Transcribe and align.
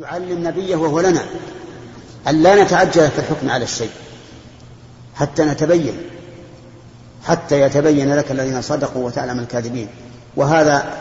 يعلم 0.00 0.48
نبيه 0.48 0.76
وهو 0.76 1.00
لنا 1.00 1.20
أن 2.28 2.42
لا 2.42 2.64
نتعجل 2.64 3.10
في 3.10 3.18
الحكم 3.18 3.50
على 3.50 3.64
الشيء 3.64 3.90
حتى 5.14 5.44
نتبين 5.44 6.02
حتى 7.26 7.60
يتبين 7.60 8.16
لك 8.16 8.30
الذين 8.30 8.62
صدقوا 8.62 9.06
وتعلم 9.06 9.38
الكاذبين. 9.38 9.88
وهذا 10.36 10.98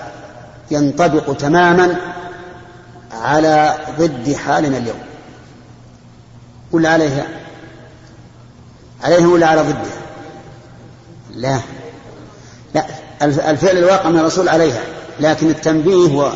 ينطبق 0.72 1.34
تماما 1.38 1.96
على 3.12 3.78
ضد 4.00 4.34
حالنا 4.34 4.78
اليوم. 4.78 5.00
ولا 6.72 6.90
عليها. 6.90 7.28
عليها 9.04 9.28
ولا 9.28 9.48
على 9.48 9.62
ضدها؟ 9.62 10.02
لا. 11.36 11.60
لا 12.74 12.86
الفعل 13.22 13.78
الواقع 13.78 14.10
من 14.10 14.20
الرسول 14.20 14.50
عليها 14.50 14.82
لكن 15.20 15.50
التنبيه 15.50 16.34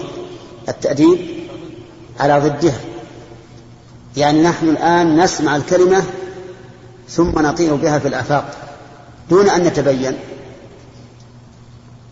والتأديب 0.68 1.33
على 2.20 2.40
ضدها 2.40 2.80
يعني 4.18 4.42
نحن 4.42 4.70
الآن 4.70 5.24
نسمع 5.24 5.56
الكلمة 5.56 6.04
ثم 7.10 7.40
نطير 7.40 7.76
بها 7.76 8.00
في 8.00 8.08
الآفاق 8.08 8.46
دون 9.30 9.50
أن 9.50 9.64
نتبين. 9.64 10.18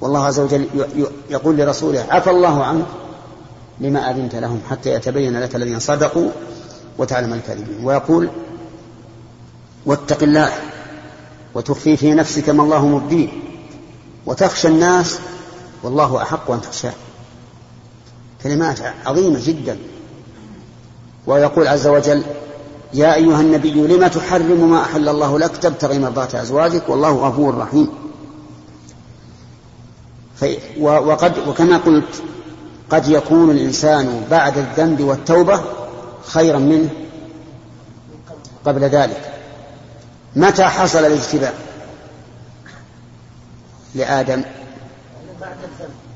والله 0.01 0.25
عز 0.25 0.39
وجل 0.39 0.67
يقول 1.29 1.57
لرسوله 1.57 2.05
عفى 2.09 2.29
الله 2.29 2.63
عنك 2.63 2.85
لما 3.79 4.11
أذنت 4.11 4.35
لهم 4.35 4.61
حتى 4.69 4.93
يتبين 4.93 5.39
لك 5.39 5.55
الذين 5.55 5.79
صدقوا 5.79 6.29
وتعلم 6.97 7.33
الكاذبين 7.33 7.85
ويقول 7.85 8.29
واتق 9.85 10.23
الله 10.23 10.49
وتخفي 11.53 11.97
في 11.97 12.13
نفسك 12.13 12.49
ما 12.49 12.63
الله 12.63 12.87
مبديه 12.87 13.27
وتخشى 14.25 14.67
الناس 14.67 15.19
والله 15.83 16.21
أحق 16.21 16.51
أن 16.51 16.61
تخشاه. 16.61 16.93
كلمات 18.43 18.79
عظيمة 19.05 19.39
جدا. 19.45 19.77
ويقول 21.27 21.67
عز 21.67 21.87
وجل 21.87 22.23
يا 22.93 23.15
أيها 23.15 23.41
النبي 23.41 23.71
لم 23.71 24.07
تحرم 24.07 24.71
ما 24.71 24.81
أحل 24.81 25.09
الله 25.09 25.39
لك؟ 25.39 25.57
تبتغي 25.57 25.99
مرضات 25.99 26.35
أزواجك 26.35 26.89
والله 26.89 27.11
غفور 27.11 27.57
رحيم. 27.57 27.89
وقد 30.81 31.47
وكما 31.47 31.77
قلت 31.77 32.23
قد 32.89 33.07
يكون 33.07 33.51
الإنسان 33.51 34.25
بعد 34.31 34.57
الذنب 34.57 35.01
والتوبة 35.01 35.61
خيرا 36.25 36.59
منه 36.59 36.89
قبل 38.65 38.81
ذلك. 38.81 39.33
متى 40.35 40.63
حصل 40.63 40.99
الاجتباء؟ 40.99 41.53
لآدم. 43.95 44.43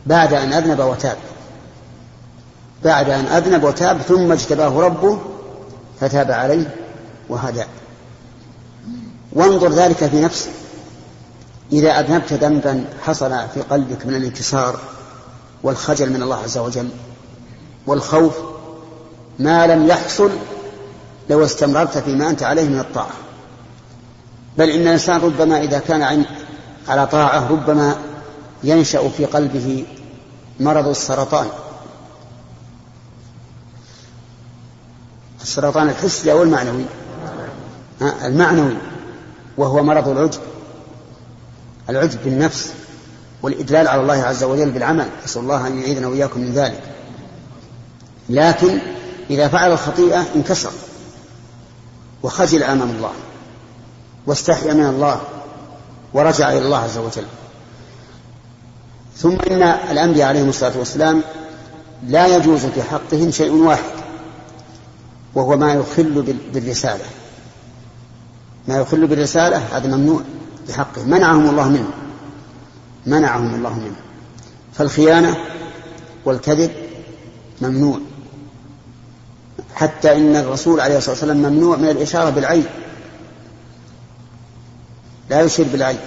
بعد 0.06 0.34
أن 0.34 0.54
أذنب 0.54 0.80
وتاب. 0.80 1.18
بعد 2.86 3.10
أن 3.10 3.26
أذنب 3.26 3.64
وتاب 3.64 4.02
ثم 4.02 4.32
اجتباه 4.32 4.80
ربه 4.80 5.20
فتاب 6.00 6.32
عليه 6.32 6.76
وهدى. 7.30 7.64
وانظر 9.34 9.70
ذلك 9.70 10.06
في 10.06 10.22
نفسك. 10.22 10.52
إذا 11.72 12.00
أذنبت 12.00 12.34
ذنبا 12.34 12.86
حصل 13.02 13.30
في 13.54 13.62
قلبك 13.62 14.06
من 14.06 14.16
الانكسار 14.16 14.80
والخجل 15.64 16.10
من 16.10 16.22
الله 16.22 16.44
عز 16.44 16.58
وجل 16.58 16.90
والخوف 17.88 18.34
ما 19.40 19.68
لم 19.68 19.88
يحصل 19.88 20.32
لو 21.30 21.46
استمررت 21.46 21.98
فيما 21.98 22.30
أنت 22.30 22.44
عليه 22.44 22.70
من 22.70 22.80
الطاعة. 22.80 23.14
بل 24.58 24.70
إن 24.70 24.82
الإنسان 24.82 25.22
ربما 25.22 25.58
إذا 25.64 25.80
كان 25.80 26.26
على 26.88 27.08
طاعة 27.08 27.52
ربما 27.52 27.96
ينشأ 28.64 29.10
في 29.10 29.26
قلبه 29.26 29.86
مرض 30.60 30.88
السرطان. 30.88 31.48
السرطان 35.46 35.90
الحسي 35.90 36.32
أو 36.32 36.44
المعنوي؟ 36.44 36.86
المعنوي 38.02 38.78
وهو 39.58 39.84
مرض 39.84 40.08
العجب. 40.08 40.40
العجب 41.90 42.24
بالنفس 42.24 42.74
والإدلال 43.42 43.88
على 43.88 44.02
الله 44.02 44.24
عز 44.24 44.44
وجل 44.44 44.72
بالعمل. 44.72 45.08
نسأل 45.26 45.42
الله 45.42 45.68
أن 45.68 45.80
يعيذنا 45.80 46.08
وإياكم 46.08 46.40
من 46.40 46.52
ذلك. 46.54 46.82
لكن 48.30 48.80
إذا 49.30 49.48
فعل 49.48 49.72
الخطيئة 49.72 50.26
انكسر 50.36 50.72
وخجل 52.24 52.64
أمام 52.64 52.90
الله 52.90 53.12
واستحيا 54.28 54.74
من 54.74 54.86
الله 54.86 55.22
ورجع 56.14 56.50
إلى 56.50 56.66
الله 56.66 56.78
عز 56.78 56.98
وجل. 56.98 57.26
ثم 59.18 59.36
إن 59.52 59.64
الأنبياء 59.64 60.28
عليهم 60.28 60.50
الصلاة 60.50 60.78
والسلام 60.78 61.22
لا 62.08 62.38
يجوز 62.38 62.66
في 62.66 62.84
حقهم 62.84 63.32
شيء 63.32 63.52
واحد. 63.52 64.05
وهو 65.36 65.58
ما 65.58 65.74
يخل 65.74 66.40
بالرسالة. 66.54 67.06
ما 68.68 68.78
يخل 68.78 69.08
بالرسالة 69.08 69.58
هذا 69.58 69.88
ممنوع 69.88 70.22
بحقه. 70.68 71.04
منعهم 71.04 71.50
الله 71.50 71.70
منه. 71.70 71.90
منعهم 73.06 73.56
الله 73.56 73.74
منه. 73.74 73.96
فالخيانة 74.74 75.38
والكذب 76.26 76.72
ممنوع. 77.62 78.00
حتى 79.76 80.18
إن 80.18 80.36
الرسول 80.36 80.80
عليه 80.80 80.98
الصلاة 80.98 81.12
والسلام 81.12 81.38
ممنوع 81.38 81.78
من 81.78 81.90
الإشارة 81.90 82.30
بالعين. 82.30 82.66
لا 85.30 85.42
يشير 85.42 85.66
بالعين. 85.72 86.00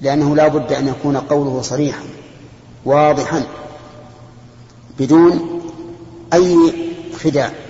لأنه 0.00 0.36
لا 0.36 0.48
بد 0.48 0.72
أن 0.72 0.88
يكون 0.88 1.16
قوله 1.16 1.62
صريحا 1.62 2.02
واضحا 2.84 3.42
بدون 4.98 5.60
أي 6.32 6.72
خداع. 7.24 7.63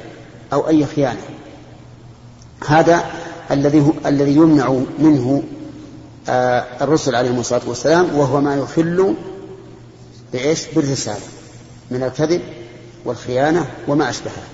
أو 0.53 0.69
أي 0.69 0.87
خيانة. 0.87 1.21
هذا 2.69 3.05
الذي 3.50 3.93
الذي 4.06 4.37
يمنع 4.37 4.78
منه 4.99 5.43
آه 6.28 6.65
الرسل 6.81 7.15
عليهم 7.15 7.41
الصلاة 7.41 7.62
والسلام 7.66 8.16
وهو 8.16 8.41
ما 8.41 8.56
يخل 8.56 9.15
بإيش؟ 10.33 10.66
بالرسالة 10.77 11.21
من 11.91 12.03
الكذب 12.03 12.43
والخيانة 13.04 13.66
وما 13.88 14.10
أشبهها 14.10 14.44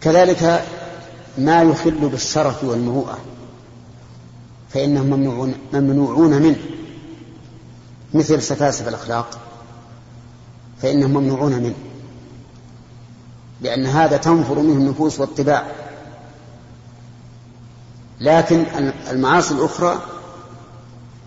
كذلك 0.00 0.64
ما 1.38 1.62
يخل 1.62 1.90
بالشرف 1.90 2.64
والمروءة 2.64 3.18
فإنهم 4.70 5.06
ممنوعون, 5.06 5.54
ممنوعون 5.72 6.42
منه 6.42 6.58
مثل 8.14 8.42
سفاسف 8.42 8.88
الأخلاق 8.88 9.38
فإنهم 10.82 11.10
ممنوعون 11.10 11.52
منه. 11.52 11.74
لأن 13.62 13.86
هذا 13.86 14.16
تنفر 14.16 14.58
منه 14.58 14.72
النفوس 14.72 15.20
والطباع. 15.20 15.66
لكن 18.20 18.64
المعاصي 19.10 19.54
الأخرى 19.54 20.00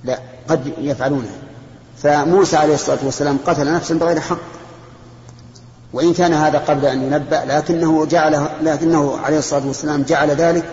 لا 0.03 0.19
قد 0.47 0.73
يفعلونها. 0.77 1.37
فموسى 1.97 2.57
عليه 2.57 2.73
الصلاة 2.73 2.99
والسلام 3.03 3.37
قتل 3.45 3.73
نفسا 3.73 3.95
بغير 3.95 4.19
حق. 4.19 4.37
وإن 5.93 6.13
كان 6.13 6.33
هذا 6.33 6.59
قبل 6.59 6.85
أن 6.85 7.03
ينبأ 7.03 7.43
لكنه 7.45 8.05
جعل 8.05 8.47
لكنه 8.61 9.17
عليه 9.17 9.37
الصلاة 9.37 9.67
والسلام 9.67 10.03
جعل 10.03 10.31
ذلك 10.31 10.65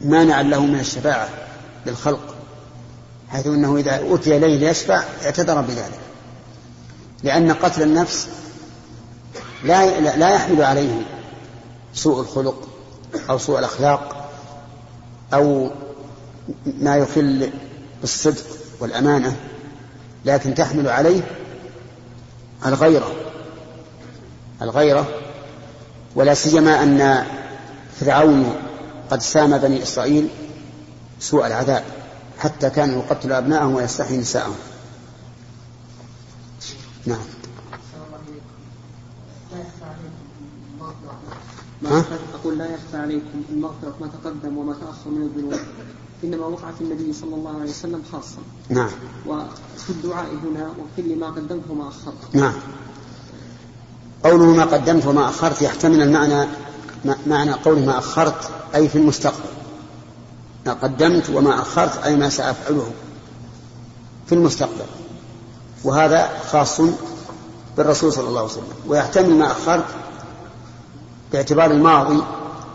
مانعا 0.00 0.42
له 0.42 0.60
من 0.60 0.80
الشفاعة 0.80 1.28
للخلق 1.86 2.34
حيث 3.28 3.46
أنه 3.46 3.76
إذا 3.76 4.00
أتي 4.14 4.36
إليه 4.36 4.58
ليشفع 4.58 5.02
اعتذر 5.24 5.60
بذلك. 5.60 6.00
لأن 7.22 7.52
قتل 7.52 7.82
النفس 7.82 8.28
لا 9.66 10.16
لا 10.16 10.34
يحمل 10.34 10.62
عليه 10.62 11.02
سوء 11.94 12.20
الخلق 12.20 12.68
أو 13.30 13.38
سوء 13.38 13.58
الأخلاق 13.58 14.30
أو 15.34 15.70
ما 16.80 16.96
يخل 16.96 17.50
بالصدق 18.00 18.44
والأمانة 18.80 19.36
لكن 20.24 20.54
تحمل 20.54 20.88
عليه 20.88 21.22
الغيرة 22.66 23.12
الغيرة 24.62 25.06
ولا 26.14 26.34
سيما 26.34 26.82
أن 26.82 27.26
فرعون 28.00 28.56
قد 29.10 29.22
سام 29.22 29.58
بني 29.58 29.82
إسرائيل 29.82 30.28
سوء 31.20 31.46
العذاب 31.46 31.84
حتى 32.38 32.70
كان 32.70 32.98
يقتل 32.98 33.32
أبناءهم 33.32 33.74
ويستحيي 33.74 34.16
نساءهم. 34.16 34.56
نعم. 37.06 37.18
ما 41.82 42.04
أقول 42.34 42.58
لا 42.58 42.64
يخفى 42.64 42.96
عليكم 42.96 43.42
المغفرة 43.52 43.94
ما 44.00 44.06
تقدم 44.06 44.58
وما 44.58 44.72
تأخر 44.72 45.10
من 45.10 45.22
الذنوب. 45.22 45.60
إنما 46.24 46.46
وقع 46.46 46.70
في 46.70 46.80
النبي 46.84 47.12
صلى 47.12 47.34
الله 47.34 47.60
عليه 47.60 47.70
وسلم 47.70 48.02
خاصة. 48.12 48.38
نعم. 48.68 48.90
وفي 49.26 49.90
الدعاء 49.90 50.26
هنا 50.26 50.62
واغفر 50.62 51.02
لي 51.02 51.14
ما 51.14 51.26
قدمت 51.26 51.62
وما 51.70 51.88
أخرت. 51.88 52.34
نعم. 52.34 52.54
قوله 54.24 54.44
ما 54.44 54.64
قدمت 54.64 55.06
وما 55.06 55.28
أخرت 55.28 55.62
يحتمل 55.62 56.02
المعنى 56.02 56.48
معنى 57.26 57.52
قوله 57.52 57.86
ما 57.86 57.98
أخرت 57.98 58.50
أي 58.74 58.88
في 58.88 58.98
المستقبل. 58.98 59.48
ما 60.66 60.72
قدمت 60.72 61.30
وما 61.30 61.60
أخرت 61.62 62.04
أي 62.04 62.16
ما 62.16 62.28
سأفعله 62.28 62.90
في 64.26 64.34
المستقبل. 64.34 64.86
وهذا 65.84 66.38
خاص 66.52 66.80
بالرسول 67.76 68.12
صلى 68.12 68.28
الله 68.28 68.40
عليه 68.40 68.50
وسلم. 68.50 68.64
ويحتمل 68.86 69.38
ما 69.38 69.52
أخرت 69.52 69.84
باعتبار 71.36 71.70
الماضي 71.70 72.22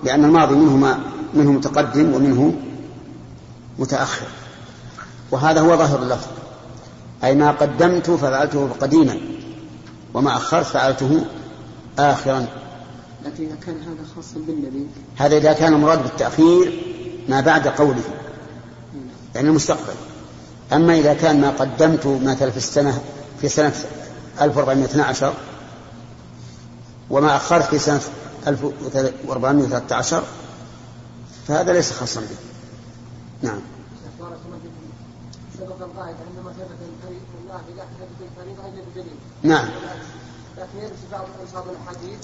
لأن 0.03 0.25
الماضي 0.25 0.55
منه 0.55 0.77
ما 0.77 0.99
منه 1.33 1.51
متقدم 1.51 2.13
ومنه 2.13 2.53
متأخر. 3.79 4.25
وهذا 5.31 5.61
هو 5.61 5.77
ظاهر 5.77 6.01
اللفظ. 6.01 6.27
أي 7.23 7.35
ما 7.35 7.51
قدمت 7.51 8.09
ففعلته 8.11 8.69
قديما 8.81 9.17
وما 10.13 10.37
أخرت 10.37 10.65
فعلته 10.65 11.25
آخرا. 11.99 12.45
لكن 13.25 13.45
إذا 13.45 13.55
كان 13.65 13.75
هذا 13.75 14.07
خاصا 14.15 14.39
بالنبي. 14.47 14.87
هذا 15.17 15.37
إذا 15.37 15.53
كان 15.53 15.73
المراد 15.73 16.03
بالتأخير 16.03 16.83
ما 17.29 17.41
بعد 17.41 17.67
قوله 17.67 18.03
يعني 19.35 19.49
المستقبل. 19.49 19.93
أما 20.73 20.99
إذا 20.99 21.13
كان 21.13 21.41
ما 21.41 21.49
قدمت 21.49 22.19
مثلا 22.23 22.49
في 22.49 22.57
السنة 22.57 23.01
في 23.41 23.49
سنة 23.49 23.73
1412 24.41 25.33
وما 27.09 27.35
أخرت 27.35 27.63
في 27.63 27.79
سنة 27.79 28.01
1413 28.47 30.23
فهذا 31.47 31.73
ليس 31.73 31.91
خاصا 31.91 32.21
به. 32.21 32.35
نعم. 33.41 33.59
نعم. 39.43 39.67
لكن 40.57 40.77
يرد 40.77 40.91
بعض 41.53 41.65
الأحاديث 41.69 42.19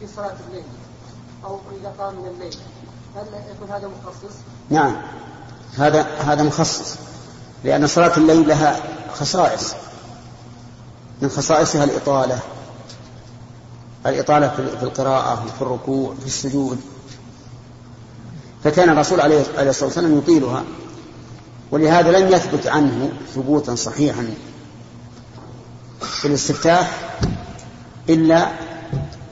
في 0.00 0.06
صلاة 0.16 0.36
الليل 0.48 0.64
أو 1.44 1.60
إذا 1.80 1.94
قام 1.98 2.14
من 2.14 2.28
الليل 2.28 2.56
هل 3.16 3.26
يكون 3.56 3.70
هذا 3.70 3.88
مخصص؟ 3.88 4.36
نعم. 4.70 4.96
هذا 5.78 6.02
هذا 6.02 6.42
مخصص. 6.42 6.96
لأن 7.64 7.86
صلاة 7.86 8.16
الليل 8.16 8.48
لها 8.48 8.80
خصائص. 9.14 9.74
من 11.22 11.28
خصائصها 11.28 11.84
الإطالة. 11.84 12.38
الإطالة 14.06 14.48
في 14.48 14.82
القراءة 14.82 15.44
في 15.56 15.62
الركوع 15.62 16.14
في 16.20 16.26
السجود. 16.26 16.80
فكان 18.64 18.88
الرسول 18.88 19.20
عليه 19.20 19.40
الصلاة 19.40 19.84
والسلام 19.84 20.18
يطيلها 20.18 20.64
ولهذا 21.70 22.18
لم 22.18 22.32
يثبت 22.32 22.66
عنه 22.66 23.12
ثبوتا 23.34 23.74
صحيحا 23.74 24.34
في 26.00 26.28
الاستفتاح 26.28 27.10
إلا 28.08 28.48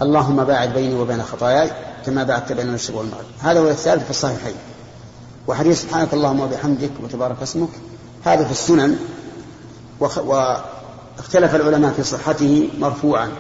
اللهم 0.03 0.45
باعد 0.45 0.75
بيني 0.75 0.95
وبين 0.95 1.23
خطاياي 1.23 1.71
كما 2.07 2.25
باعدت 2.25 2.53
بين 2.53 2.69
المشرق 2.69 2.97
والمغرب. 2.97 3.25
هذا 3.41 3.61
هو 3.61 3.69
الثالث 3.69 4.05
في 4.05 4.11
الصحيحين. 4.11 4.55
وحديث 5.47 5.83
سبحانك 5.83 6.15
اللهم 6.15 6.41
وبحمدك 6.41 6.91
وتبارك 7.03 7.43
اسمك 7.43 7.69
هذا 8.25 8.45
في 8.45 8.51
السنن 8.51 8.99
واختلف 10.01 11.55
العلماء 11.55 11.93
في 11.93 12.03
صحته 12.03 12.71
مرفوعا. 12.79 13.31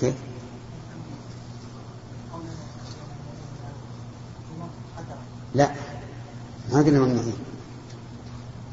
كيف؟ 0.00 0.14
لا 5.54 5.70
ما 6.72 6.78
قلنا 6.78 6.98
ممنوعين. 6.98 7.38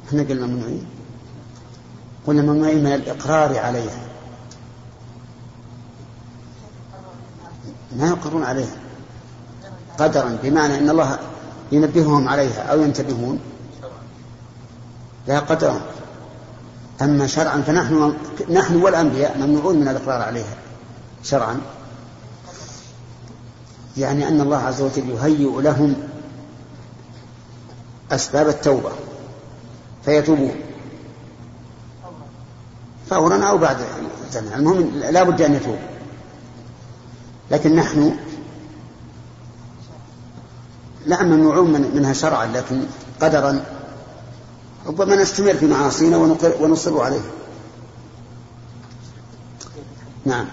إحنا 0.07 0.24
قلنا 0.24 0.47
ممنوعين. 0.47 0.85
قلنا 2.27 2.41
ممنوعين 2.41 2.83
من 2.83 2.94
الإقرار 2.94 3.59
عليها. 3.59 4.07
ما 7.97 8.07
يقرون 8.07 8.44
عليها. 8.44 8.75
قدرا 9.97 10.38
بمعنى 10.44 10.77
أن 10.77 10.89
الله 10.89 11.19
ينبههم 11.71 12.27
عليها 12.27 12.62
أو 12.62 12.81
ينتبهون. 12.81 13.39
لا 15.27 15.39
قدرا. 15.39 15.81
أما 17.01 17.27
شرعا 17.27 17.62
فنحن 17.62 18.13
نحن 18.50 18.75
والأنبياء 18.75 19.38
ممنوعون 19.38 19.75
من 19.75 19.88
الإقرار 19.88 20.21
عليها. 20.21 20.66
شرعا. 21.29 21.62
يعني 23.97 24.27
أن 24.27 24.41
الله 24.41 24.57
عز 24.57 24.81
وجل 24.81 25.09
يهيئ 25.09 25.62
لهم 25.62 25.95
أسباب 28.12 28.47
التوبة 28.47 28.91
فيتوبون. 30.06 30.56
فورا 33.09 33.44
أو 33.44 33.57
بعد 33.57 33.77
زمن 34.31 34.53
المهم 34.53 35.00
لا 35.12 35.24
بد 35.24 35.41
أن 35.41 35.53
يتوب. 35.53 35.77
لكن 37.51 37.75
نحن 37.75 38.18
لا 41.06 41.24
ممنوعون 41.24 41.81
منها 41.95 42.13
شرعا 42.13 42.45
لكن 42.45 42.83
قدرا 43.21 43.65
ربما 44.88 45.15
نستمر 45.15 45.53
في 45.53 45.65
معاصينا 45.65 46.18
ونصر 46.59 47.01
عليها 47.01 47.21
نعم 50.25 50.47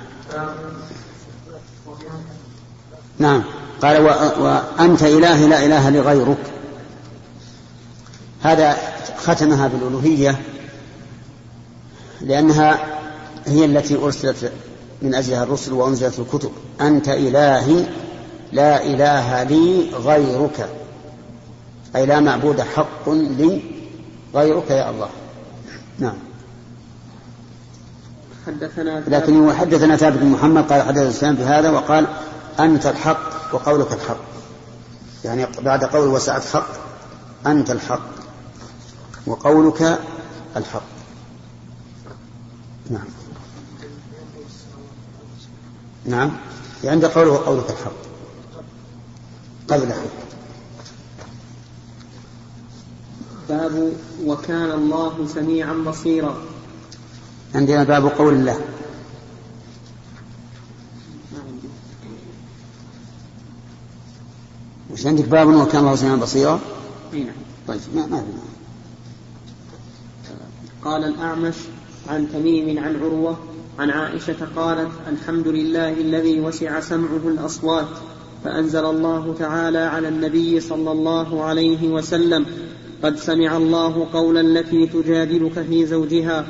نعم. 3.18 3.44
قال 3.82 4.02
وأنت 4.40 5.02
إله 5.02 5.46
لا 5.46 5.66
إله 5.66 5.90
لغيرك. 5.90 6.38
هذا 8.42 8.76
ختمها 9.16 9.68
بالألوهية 9.68 10.40
لأنها 12.20 12.78
هي 13.46 13.64
التي 13.64 13.96
أرسلت 13.96 14.52
من 15.02 15.14
أجلها 15.14 15.42
الرسل 15.42 15.72
وأنزلت 15.72 16.18
الكتب. 16.18 16.50
أنت 16.80 17.08
إلهي 17.08 17.84
لا 18.52 18.86
إله 18.86 19.42
لي 19.42 19.90
غيرك. 20.04 20.68
أي 21.96 22.06
لا 22.06 22.20
معبود 22.20 22.60
حق 22.60 23.08
لي 23.08 23.62
غيرك 24.34 24.70
يا 24.70 24.90
الله. 24.90 25.08
نعم. 25.98 26.16
حدثنا 28.46 29.02
لكن 29.08 29.52
حدثنا 29.52 29.96
ثابت 29.96 30.18
بن 30.18 30.26
محمد 30.26 30.64
قال 30.64 30.82
حدث 30.82 31.02
الإسلام 31.02 31.34
بهذا 31.34 31.70
وقال 31.70 32.06
أنت 32.60 32.86
الحق 32.86 33.54
وقولك 33.54 33.92
الحق. 33.92 34.20
يعني 35.24 35.46
بعد 35.60 35.84
قول 35.84 36.08
وسعة 36.08 36.40
حق 36.40 36.66
أنت 37.46 37.70
الحق 37.70 38.08
وقولك 39.26 40.00
الحق. 40.56 40.82
نعم. 42.90 43.06
نعم. 46.04 46.36
عند 46.84 47.04
قوله 47.04 47.36
قولك 47.46 47.70
الحق. 47.70 47.92
قبل. 49.70 49.92
باب 53.48 53.92
وكان 54.24 54.70
الله 54.70 55.26
سميعا 55.34 55.72
بصيرا. 55.72 56.36
عندنا 57.54 57.84
باب 57.84 58.06
قول 58.06 58.34
الله. 58.34 58.60
وش 64.94 65.06
عندك 65.06 65.24
باب 65.24 65.48
وكان 65.48 65.80
الله 65.80 65.94
سميعا 65.94 66.16
بصيرا؟ 66.16 66.60
إي 67.14 67.24
نعم. 67.24 67.34
طيب 67.68 67.80
ما 67.94 68.06
ما 68.06 68.20
في 68.20 68.26
قال 70.84 71.04
الأعمش 71.04 71.54
عن 72.08 72.28
تميم 72.32 72.78
عن 72.78 72.96
عروة 72.96 73.38
عن 73.78 73.90
عائشة 73.90 74.36
قالت 74.56 74.90
الحمد 75.08 75.48
لله 75.48 75.92
الذي 75.92 76.40
وسع 76.40 76.80
سمعه 76.80 77.28
الأصوات 77.28 77.88
فأنزل 78.44 78.84
الله 78.84 79.34
تعالى 79.38 79.78
على 79.78 80.08
النبي 80.08 80.60
صلى 80.60 80.92
الله 80.92 81.44
عليه 81.44 81.88
وسلم 81.88 82.46
قد 83.02 83.16
سمع 83.16 83.56
الله 83.56 84.08
قول 84.12 84.38
التي 84.38 84.86
تجادلك 84.86 85.62
في 85.62 85.86
زوجها. 85.86 86.46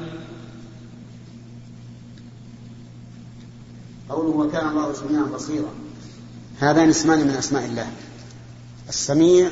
قوله 4.09 4.37
وكان 4.37 4.69
الله 4.69 4.93
سميعا 4.93 5.25
بصيرا 5.25 5.71
هذان 6.59 6.89
اسمان 6.89 7.21
من 7.21 7.31
أسماء 7.31 7.65
الله. 7.65 7.87
السميع 8.89 9.51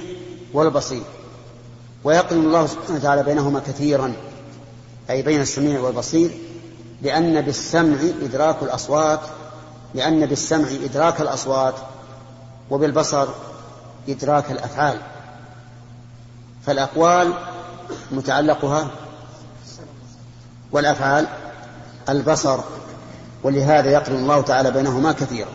والبصير. 0.53 1.03
ويقرن 2.05 2.39
الله 2.39 2.67
سبحانه 2.67 2.99
وتعالى 2.99 3.23
بينهما 3.23 3.61
كثيرا 3.61 4.15
أي 5.11 5.23
بين 5.23 5.41
السميع 5.41 5.81
والبصير 5.81 6.31
لأن 7.03 7.41
بالسمع 7.41 7.97
إدراك 8.23 8.63
الأصوات 8.63 9.21
لأن 9.95 10.27
بالسمع 10.27 10.69
إدراك 10.85 11.21
الأصوات 11.21 11.75
وبالبصر 12.71 13.29
إدراك 14.09 14.51
الأفعال. 14.51 14.99
فالأقوال 16.67 17.33
متعلقها 18.11 18.91
والأفعال 20.73 21.27
البصر 22.09 22.61
ولهذا 23.43 23.91
يقرن 23.91 24.17
الله 24.17 24.41
تعالى 24.41 24.71
بينهما 24.71 25.13
كثيرا. 25.13 25.51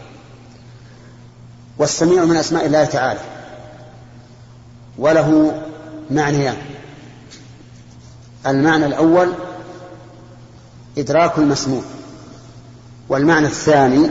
والسميع 1.77 2.25
من 2.25 2.36
أسماء 2.36 2.65
الله 2.65 2.86
تعالى. 2.86 3.37
وله 4.97 5.61
معنيان. 6.11 6.57
المعنى 8.47 8.85
الأول 8.85 9.33
إدراك 10.97 11.37
المسموع 11.37 11.81
والمعنى 13.09 13.47
الثاني 13.47 14.09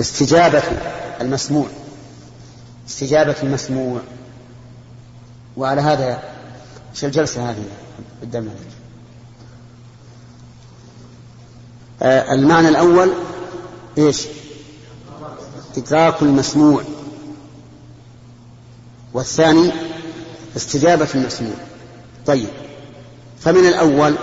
استجابة 0.00 0.62
المسموع 1.20 1.66
استجابة 2.88 3.36
المسموع. 3.42 4.00
وعلى 5.56 5.80
هذا 5.80 6.22
إيش 6.90 7.04
الجلسة 7.04 7.50
هذه 7.50 7.64
قدام 8.22 8.50
آه 12.02 12.34
المعنى 12.34 12.68
الأول 12.68 13.12
إيش؟ 13.98 14.26
إدراك 15.76 16.22
المسموع. 16.22 16.82
والثاني 19.14 19.70
استجابة 20.56 21.08
المسموع. 21.14 21.54
طيب 22.26 22.48
فمن 23.40 23.66
الأول 23.66 24.14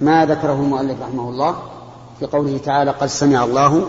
ما 0.00 0.26
ذكره 0.26 0.52
المؤلف 0.52 1.02
رحمه 1.02 1.28
الله 1.28 1.62
في 2.20 2.26
قوله 2.26 2.58
تعالى 2.58 2.90
قد 2.90 3.06
سمع 3.06 3.44
الله 3.44 3.86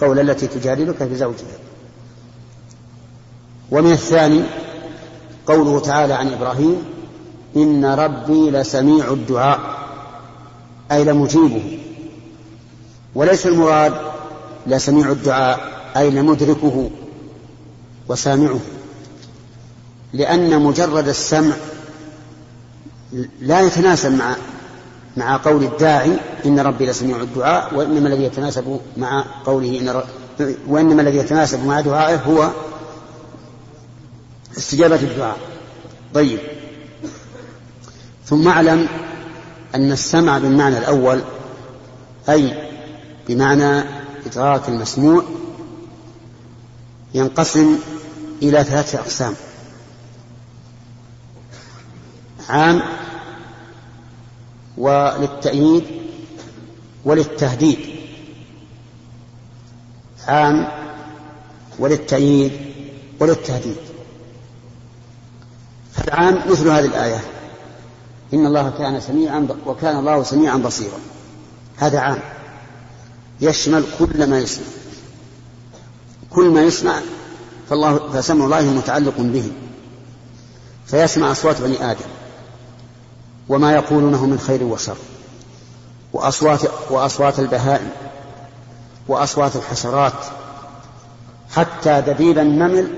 قول 0.00 0.20
التي 0.20 0.46
تجادلك 0.46 0.96
في 0.96 1.16
زوجها. 1.16 1.58
ومن 3.70 3.92
الثاني 3.92 4.42
قوله 5.46 5.80
تعالى 5.80 6.12
عن 6.14 6.32
إبراهيم 6.32 6.84
إن 7.56 7.84
ربي 7.84 8.50
لسميع 8.50 9.12
الدعاء 9.12 9.60
أي 10.92 11.04
لمجيبه. 11.04 11.78
وليس 13.14 13.46
المراد 13.46 13.94
لسميع 14.66 15.10
الدعاء 15.10 15.60
أي 15.96 16.10
لمدركه 16.10 16.90
وسامعه. 18.08 18.60
لأن 20.14 20.62
مجرد 20.62 21.08
السمع 21.08 21.54
لا 23.40 23.60
يتناسب 23.60 24.12
مع 24.12 24.36
مع 25.16 25.36
قول 25.36 25.64
الداعي 25.64 26.16
إن 26.46 26.60
ربي 26.60 26.86
لسميع 26.86 27.20
الدعاء 27.20 27.74
وإنما 27.74 28.08
الذي 28.08 28.24
يتناسب 28.24 28.80
مع 28.96 29.24
قوله 29.44 29.80
إن 29.80 29.88
ر... 29.88 30.04
وإنما 30.68 31.02
الذي 31.02 31.16
يتناسب 31.18 31.66
مع 31.66 31.80
دعائه 31.80 32.16
هو 32.16 32.50
استجابة 34.58 34.96
الدعاء. 34.96 35.36
طيب. 36.14 36.38
ثم 38.26 38.48
اعلم 38.48 38.88
أن 39.74 39.92
السمع 39.92 40.38
بالمعنى 40.38 40.78
الأول 40.78 41.20
أي 42.28 42.68
بمعنى 43.28 43.84
إدراك 44.26 44.68
المسموع 44.68 45.24
ينقسم 47.14 47.78
إلى 48.42 48.64
ثلاثة 48.64 48.98
أقسام. 48.98 49.34
عام 52.48 52.82
وللتأييد 54.76 55.84
وللتهديد. 57.04 57.78
عام 60.28 60.68
وللتأييد 61.78 62.52
وللتهديد. 63.20 63.76
فالعام 65.92 66.50
مثل 66.50 66.68
هذه 66.68 66.84
الآية. 66.84 67.24
إن 68.34 68.46
الله 68.46 68.70
كان 68.70 69.00
سميعا 69.00 69.48
وكان 69.66 69.98
الله 69.98 70.22
سميعا 70.22 70.56
بصيرا. 70.56 70.98
هذا 71.76 72.00
عام. 72.00 72.18
يشمل 73.40 73.84
كل 73.98 74.30
ما 74.30 74.38
يسمع. 74.38 74.66
كل 76.30 76.48
ما 76.50 76.62
يسمع 76.62 77.00
فالله 77.68 78.12
فسمع 78.12 78.44
الله 78.44 78.62
متعلق 78.62 79.14
به. 79.18 79.52
فيسمع 80.86 81.32
أصوات 81.32 81.60
بني 81.60 81.90
آدم. 81.90 82.13
وما 83.48 83.72
يقولونه 83.72 84.26
من 84.26 84.38
خير 84.38 84.62
وشر. 84.62 84.96
وأصوات 86.12 86.60
وأصوات 86.90 87.38
البهائم 87.38 87.90
وأصوات 89.08 89.56
الحشرات 89.56 90.12
حتى 91.50 92.00
دبيب 92.00 92.38
النمل 92.38 92.88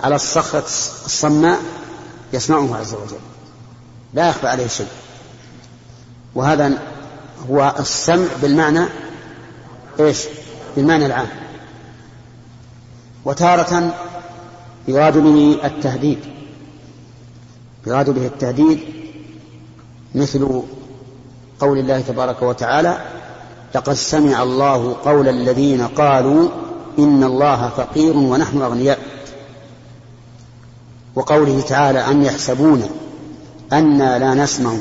على 0.00 0.14
الصخرة 0.14 0.64
الصماء 1.06 1.60
يسمعه 2.32 2.76
عز 2.76 2.94
وجل. 2.94 3.20
لا 4.14 4.28
يخفى 4.28 4.46
عليه 4.46 4.66
شيء. 4.66 4.88
وهذا 6.34 6.82
هو 7.50 7.74
السمع 7.78 8.26
بالمعنى 8.42 8.86
إيش؟ 10.00 10.24
بالمعنى 10.76 11.06
العام. 11.06 11.28
وتارة 13.24 13.94
يراد 14.88 15.18
به 15.18 15.60
التهديد. 15.64 16.18
يراد 17.86 18.10
به 18.10 18.26
التهديد 18.26 19.01
مثل 20.14 20.62
قول 21.60 21.78
الله 21.78 22.00
تبارك 22.00 22.42
وتعالى 22.42 22.98
لقد 23.74 23.92
سمع 23.92 24.42
الله 24.42 24.96
قول 25.04 25.28
الذين 25.28 25.86
قالوا 25.86 26.48
إن 26.98 27.24
الله 27.24 27.68
فقير 27.68 28.16
ونحن 28.16 28.62
أغنياء 28.62 28.98
وقوله 31.14 31.60
تعالى 31.60 31.98
أم 31.98 32.22
يحسبون 32.22 32.90
أنا 33.72 34.18
لا 34.18 34.34
نسمع 34.34 34.74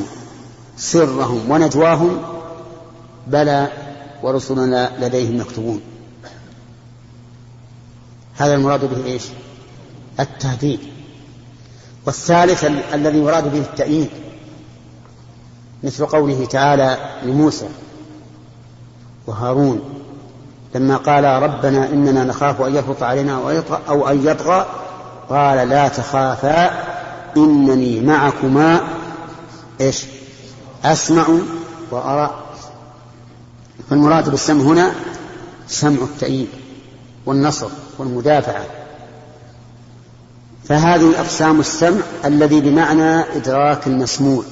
سرهم 0.77 1.51
ونجواهم 1.51 2.21
بلى 3.27 3.67
ورسلنا 4.23 4.91
لديهم 4.99 5.41
يكتبون 5.41 5.81
هذا 8.35 8.55
المراد 8.55 8.85
به 8.85 9.05
إيش؟ 9.05 9.23
التهديد. 10.19 10.79
والثالث 12.05 12.65
الذي 12.93 13.17
يراد 13.17 13.51
به 13.51 13.59
التأييد. 13.59 14.09
مثل 15.83 16.05
قوله 16.05 16.45
تعالى 16.45 16.97
لموسى 17.23 17.67
وهارون 19.27 19.81
لما 20.75 20.97
قال 20.97 21.23
ربنا 21.23 21.89
إننا 21.89 22.23
نخاف 22.23 22.61
أن 22.61 22.75
يفرط 22.75 23.03
علينا 23.03 23.63
أو 23.89 24.09
أن 24.09 24.27
يطغى 24.27 24.65
قال 25.29 25.69
لا 25.69 25.87
تخافا 25.87 26.71
إنني 27.37 28.01
معكما 28.01 28.81
إيش؟ 29.81 30.05
أسمع 30.85 31.27
وأرى. 31.91 32.43
فالمراد 33.89 34.29
بالسمع 34.29 34.61
هنا 34.61 34.91
سمع 35.67 36.01
التأييد 36.01 36.47
والنصر 37.25 37.67
والمدافعة. 37.97 38.65
فهذه 40.63 41.19
أقسام 41.19 41.59
السمع 41.59 42.01
الذي 42.25 42.61
بمعنى 42.61 43.19
إدراك 43.19 43.87
المسموع. 43.87 44.43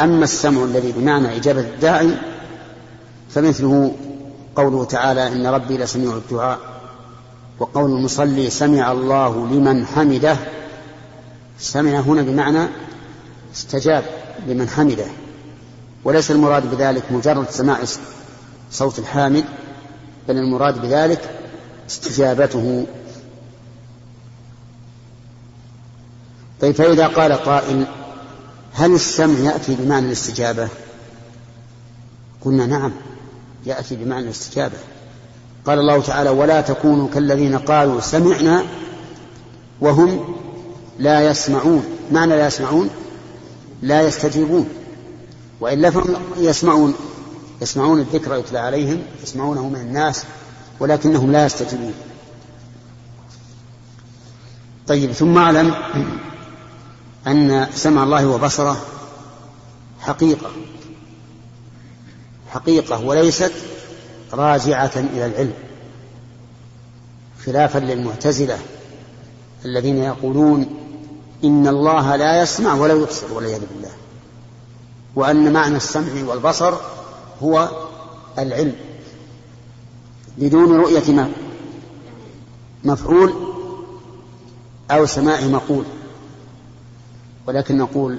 أما 0.00 0.24
السمع 0.24 0.64
الذي 0.64 0.92
بمعنى 0.92 1.36
إجابة 1.36 1.60
الداعي 1.60 2.14
فمثله 3.30 3.94
قوله 4.56 4.84
تعالى 4.84 5.28
إن 5.28 5.46
ربي 5.46 5.78
لسميع 5.78 6.16
الدعاء 6.16 6.58
وقول 7.58 7.90
المصلي 7.90 8.50
سمع 8.50 8.92
الله 8.92 9.46
لمن 9.46 9.86
حمده. 9.86 10.36
سمع 11.58 12.00
هنا 12.00 12.22
بمعنى 12.22 12.68
استجاب 13.54 14.04
لمن 14.46 14.68
حمده. 14.68 15.06
وليس 16.04 16.30
المراد 16.30 16.70
بذلك 16.70 17.02
مجرد 17.12 17.50
سماع 17.50 17.78
صوت 18.70 18.98
الحامد 18.98 19.44
بل 20.28 20.36
المراد 20.36 20.82
بذلك 20.82 21.30
استجابته. 21.90 22.86
طيب 26.60 26.74
فإذا 26.74 27.06
قال 27.06 27.32
قائل 27.32 27.86
هل 28.74 28.94
السمع 28.94 29.38
يأتي 29.38 29.74
بمعنى 29.74 30.06
الاستجابة؟ 30.06 30.68
قلنا 32.44 32.66
نعم 32.66 32.92
يأتي 33.66 33.96
بمعنى 33.96 34.24
الاستجابة. 34.24 34.76
قال 35.66 35.78
الله 35.78 36.02
تعالى 36.02 36.30
ولا 36.30 36.60
تكونوا 36.60 37.08
كالذين 37.14 37.58
قالوا 37.58 38.00
سمعنا 38.00 38.64
وهم 39.80 40.34
لا 40.98 41.30
يسمعون. 41.30 41.84
معنى 42.12 42.36
لا 42.36 42.46
يسمعون؟ 42.46 42.90
لا 43.82 44.02
يستجيبون. 44.02 44.68
وإلا 45.60 45.90
فهم 45.90 46.16
يسمعون 46.38 46.94
يسمعون 47.62 48.00
الذكر 48.00 48.36
يتلى 48.36 48.58
عليهم 48.58 49.02
يسمعونه 49.22 49.68
من 49.68 49.80
الناس 49.80 50.24
ولكنهم 50.80 51.32
لا 51.32 51.46
يستجيبون. 51.46 51.94
طيب 54.86 55.12
ثم 55.12 55.38
أعلم 55.38 55.74
أن 57.26 57.66
سمع 57.74 58.02
الله 58.02 58.26
وبصره 58.26 58.76
حقيقة. 60.00 60.50
حقيقة 62.50 63.04
وليست 63.04 63.52
راجعة 64.32 64.92
إلى 64.96 65.26
العلم. 65.26 65.54
خلافا 67.46 67.78
للمعتزلة 67.78 68.58
الذين 69.64 69.96
يقولون 69.96 70.66
إن 71.44 71.68
الله 71.68 72.16
لا 72.16 72.42
يسمع 72.42 72.74
ولا 72.74 72.94
يبصر 72.94 73.32
والعياذ 73.32 73.60
بالله. 73.74 73.90
وأن 75.14 75.52
معنى 75.52 75.76
السمع 75.76 76.24
والبصر 76.26 76.74
هو 77.42 77.68
العلم. 78.38 78.74
بدون 80.38 80.76
رؤية 80.76 81.30
مفعول 82.84 83.34
أو 84.90 85.06
سماع 85.06 85.40
مقول. 85.40 85.84
ولكن 87.50 87.78
نقول 87.78 88.18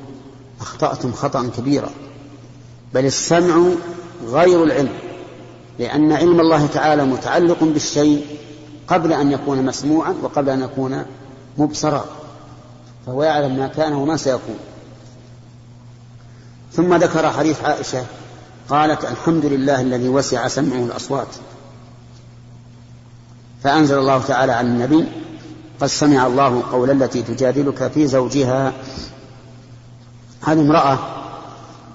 أخطأتم 0.61 1.11
خطأ 1.11 1.49
كبيرا. 1.57 1.89
بل 2.93 3.05
السمع 3.05 3.63
غير 4.25 4.63
العلم 4.63 4.93
لأن 5.79 6.11
علم 6.11 6.39
الله 6.39 6.65
تعالى 6.65 7.05
متعلق 7.05 7.63
بالشيء 7.63 8.25
قبل 8.87 9.13
أن 9.13 9.31
يكون 9.31 9.65
مسموعا 9.65 10.15
وقبل 10.21 10.49
أن 10.49 10.61
يكون 10.61 11.05
مبصرا. 11.57 12.05
فهو 13.05 13.23
يعلم 13.23 13.57
ما 13.57 13.67
كان 13.67 13.93
وما 13.93 14.17
سيكون. 14.17 14.57
ثم 16.73 16.95
ذكر 16.95 17.29
حديث 17.29 17.63
عائشة 17.63 18.05
قالت 18.69 19.05
الحمد 19.05 19.45
لله 19.45 19.81
الذي 19.81 20.09
وسع 20.09 20.47
سمعه 20.47 20.85
الأصوات. 20.85 21.27
فأنزل 23.63 23.97
الله 23.97 24.21
تعالى 24.21 24.51
على 24.51 24.67
النبي 24.67 25.05
قد 25.81 25.87
سمع 25.87 26.27
الله 26.27 26.63
قول 26.71 26.91
التي 26.91 27.21
تجادلك 27.21 27.87
في 27.87 28.07
زوجها 28.07 28.73
هذه 30.41 30.61
امرأة 30.61 30.99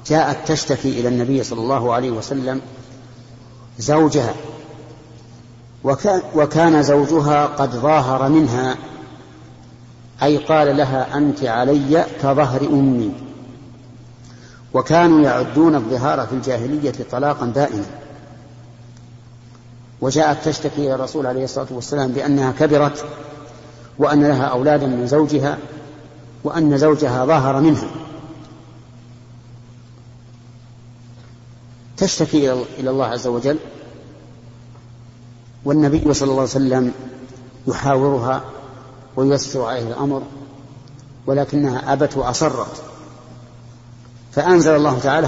جاءت 0.07 0.49
تشتكي 0.49 1.01
إلى 1.01 1.09
النبي 1.09 1.43
صلى 1.43 1.61
الله 1.61 1.95
عليه 1.95 2.11
وسلم 2.11 2.61
زوجها 3.79 4.35
وكان, 5.85 6.23
وكان 6.35 6.83
زوجها 6.83 7.47
قد 7.47 7.71
ظاهر 7.71 8.29
منها 8.29 8.77
أي 10.23 10.37
قال 10.37 10.77
لها 10.77 11.17
أنت 11.17 11.45
علي 11.45 12.07
كظهر 12.23 12.61
أمي. 12.61 13.13
وكانوا 14.75 15.21
يعدون 15.21 15.75
الظهار 15.75 16.27
في 16.27 16.33
الجاهلية 16.33 16.95
طلاقا 17.11 17.47
دائما 17.47 17.85
وجاءت 20.01 20.49
تشتكي 20.49 20.81
إلى 20.87 20.95
الرسول 20.95 21.27
عليه 21.27 21.45
الصلاة 21.45 21.67
والسلام 21.71 22.13
بأنها 22.13 22.53
كبرت 22.53 23.05
وأن 23.99 24.23
لها 24.29 24.45
أولادا 24.45 24.87
من 24.87 25.07
زوجها 25.07 25.59
وأن 26.45 26.79
زوجها 26.79 27.25
ظاهر 27.25 27.61
منها. 27.61 28.06
تشتكي 31.97 32.53
إلى 32.53 32.91
الله 32.91 33.07
عز 33.07 33.27
وجل. 33.27 33.59
والنبي 35.65 36.15
صلى 36.15 36.31
الله 36.31 36.41
عليه 36.41 36.51
وسلم 36.51 36.93
يحاورها 37.67 38.45
وييسر 39.17 39.65
عليه 39.65 39.83
الأمر 39.83 40.23
ولكنها 41.27 41.93
أبت 41.93 42.17
وأصرت. 42.17 42.83
فأنزل 44.33 44.77
الله 44.77 44.99
تعالى 44.99 45.27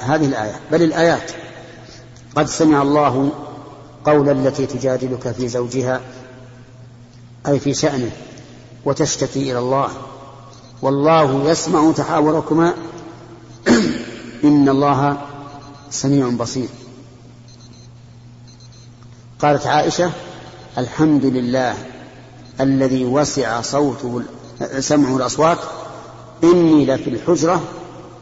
هذه 0.00 0.26
الآية. 0.26 0.60
بل 0.72 0.82
الآيات. 0.82 1.30
قد 2.36 2.46
سمع 2.46 2.82
الله 2.82 3.30
قول 4.04 4.28
التي 4.28 4.66
تجادلك 4.66 5.32
في 5.32 5.48
زوجها 5.48 6.00
أي 7.46 7.60
في 7.60 7.74
شأنه 7.74 8.10
وتشتكي 8.84 9.52
إلى 9.52 9.58
الله. 9.58 9.88
والله 10.82 11.50
يسمع 11.50 11.92
تحاوركما. 11.92 12.74
إن 14.44 14.68
الله 14.68 15.18
سميع 15.94 16.28
بصير. 16.28 16.68
قالت 19.38 19.66
عائشة 19.66 20.10
الحمد 20.78 21.24
لله 21.24 21.74
الذي 22.60 23.04
وسع 23.04 23.60
صوته 23.60 24.22
سمعه 24.78 25.16
الأصوات 25.16 25.58
إني 26.44 26.86
لفي 26.86 27.10
الحجرة 27.10 27.62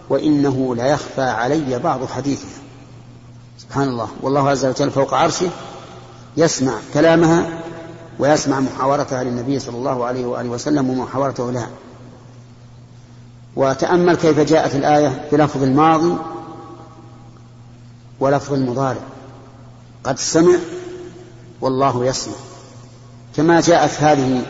وإنه 0.08 0.74
ليخفى 0.74 1.22
علي 1.22 1.78
بعض 1.78 2.04
حديثها. 2.04 2.62
سبحان 3.58 3.88
الله. 3.88 4.08
والله 4.22 4.50
عز 4.50 4.66
وجل 4.66 4.90
فوق 4.90 5.14
عرشه 5.14 5.50
يسمع 6.36 6.72
كلامها 6.94 7.62
ويسمع 8.18 8.60
محاورتها 8.60 9.24
للنبي 9.24 9.58
صلى 9.58 9.76
الله 9.76 10.04
عليه 10.04 10.26
وآله 10.26 10.48
وسلم 10.48 10.90
ومحاورته 10.90 11.52
لها. 11.52 11.70
وتأمل 13.56 14.16
كيف 14.16 14.40
جاءت 14.40 14.74
الآية 14.74 15.28
بلفظ 15.32 15.62
الماضي 15.62 16.16
ولفظ 18.22 18.52
المضارع 18.52 19.00
قد 20.04 20.18
سمع 20.18 20.58
والله 21.60 22.06
يسمع. 22.06 22.34
كما 23.36 23.60
جاءت 23.60 23.90
هذه 23.90 24.46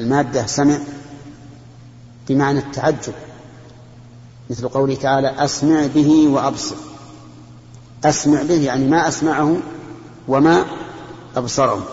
المادة 0.00 0.46
سمع 0.46 0.78
بمعنى 2.28 2.58
التعجب. 2.58 3.12
مثل 4.50 4.68
قوله 4.68 4.94
تعالى 4.94 5.28
أسمع 5.44 5.86
به 5.86 6.28
وأبصر. 6.28 6.76
أسمع 8.04 8.42
به 8.42 8.54
يعني 8.54 8.84
ما 8.84 9.08
أسمعه 9.08 9.56
وما 10.28 10.64
أبصره. 11.36 11.86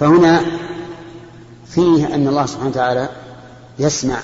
فهنا 0.00 0.42
فيه 1.66 2.14
أن 2.14 2.28
الله 2.28 2.46
سبحانه 2.46 2.70
وتعالى 2.70 3.08
يسمع 3.78 4.20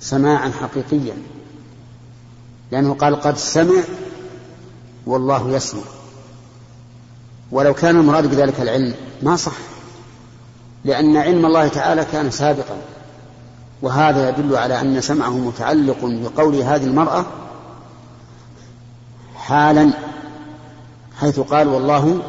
سماعا 0.00 0.50
حقيقيا. 0.60 1.37
لأنه 2.70 2.94
قال 2.94 3.20
قد 3.20 3.36
سمع 3.36 3.82
والله 5.06 5.50
يسمع. 5.50 5.82
ولو 7.50 7.74
كان 7.74 7.96
المراد 7.96 8.26
بذلك 8.26 8.60
العلم 8.60 8.94
ما 9.22 9.36
صح 9.36 9.56
لأن 10.84 11.16
علم 11.16 11.46
الله 11.46 11.68
تعالى 11.68 12.04
كان 12.12 12.30
سابقا. 12.30 12.76
وهذا 13.82 14.28
يدل 14.28 14.56
على 14.56 14.80
أن 14.80 15.00
سمعه 15.00 15.30
متعلق 15.30 15.98
بقول 16.02 16.54
هذه 16.54 16.84
المرأة 16.84 17.26
حالا 19.36 19.92
حيث 21.20 21.40
قال 21.40 21.68
والله 21.68 22.22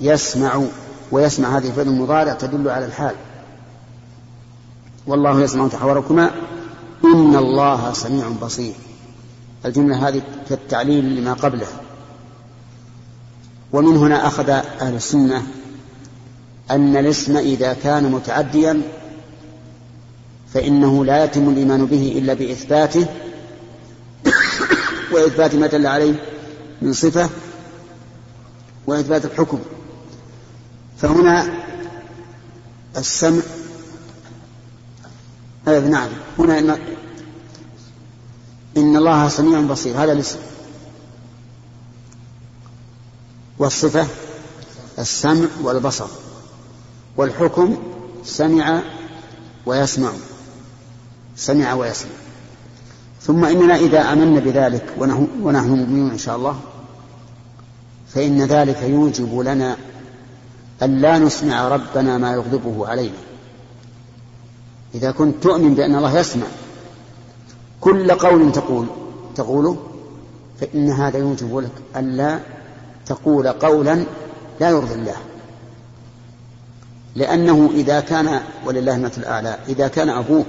يسمع 0.00 0.62
ويسمع 1.12 1.58
هذه 1.58 1.68
الفعل 1.68 1.86
المضارع 1.86 2.32
تدل 2.32 2.68
على 2.68 2.86
الحال. 2.86 3.14
والله 5.06 5.40
يسمع 5.40 5.68
تحاوركما 5.68 6.30
إن 7.04 7.36
الله 7.36 7.92
سميع 7.92 8.28
بصير. 8.42 8.74
الجملة 9.64 10.08
هذه 10.08 10.22
كالتعليل 10.48 11.16
لما 11.16 11.32
قبله. 11.32 11.66
ومن 13.72 13.96
هنا 13.96 14.26
أخذ 14.26 14.50
أهل 14.50 14.94
السنة 14.94 15.46
أن 16.70 16.96
الاسم 16.96 17.36
إذا 17.36 17.72
كان 17.72 18.12
متعديا 18.12 18.82
فإنه 20.54 21.04
لا 21.04 21.24
يتم 21.24 21.48
الإيمان 21.48 21.86
به 21.86 22.14
إلا 22.18 22.34
بإثباته. 22.34 23.06
وإثبات 25.12 25.54
ما 25.54 25.66
دل 25.66 25.86
عليه 25.86 26.14
من 26.82 26.92
صفة 26.92 27.30
وإثبات 28.86 29.24
الحكم. 29.24 29.58
فهنا 30.98 31.46
السمع 32.96 33.42
نعم 35.66 36.08
هنا 36.38 36.78
إن, 38.76 38.96
الله 38.96 39.28
سميع 39.28 39.60
بصير. 39.60 40.04
هذا 40.04 40.12
الاسم. 40.12 40.38
والصفة 43.58 44.06
السمع 44.98 45.46
والبصر. 45.62 46.08
والحكم 47.16 47.76
سمع 48.24 48.82
ويسمع. 49.66 50.12
سمع 51.36 51.72
ويسمع. 51.72 52.10
ثم 53.22 53.44
إننا 53.44 53.76
إذا 53.76 54.12
آمنا 54.12 54.40
بذلك 54.40 54.94
ونحن 55.42 55.68
مؤمنون 55.70 56.10
إن 56.10 56.18
شاء 56.18 56.36
الله 56.36 56.60
فإن 58.14 58.42
ذلك 58.42 58.82
يوجب 58.82 59.38
لنا 59.40 59.76
أن 60.82 60.98
لا 60.98 61.18
نسمع 61.18 61.68
ربنا 61.68 62.18
ما 62.18 62.32
يغضبه 62.32 62.88
علينا. 62.88 63.18
إذا 64.94 65.10
كنت 65.10 65.42
تؤمن 65.42 65.74
بأن 65.74 65.94
الله 65.94 66.18
يسمع 66.18 66.46
كل 67.80 68.10
قول 68.10 68.52
تقول 68.52 68.86
تقوله 69.34 69.76
فإن 70.60 70.90
هذا 70.90 71.18
يوجب 71.18 71.58
لك 71.58 71.70
ألا 71.96 72.40
تقول 73.06 73.48
قولا 73.48 74.04
لا 74.60 74.70
يرضي 74.70 74.94
الله. 74.94 75.16
لأنه 77.16 77.70
إذا 77.74 78.00
كان 78.00 78.40
ولله 78.66 78.96
المثل 78.96 79.20
الأعلى 79.20 79.58
إذا 79.68 79.88
كان 79.88 80.08
أبوك 80.08 80.46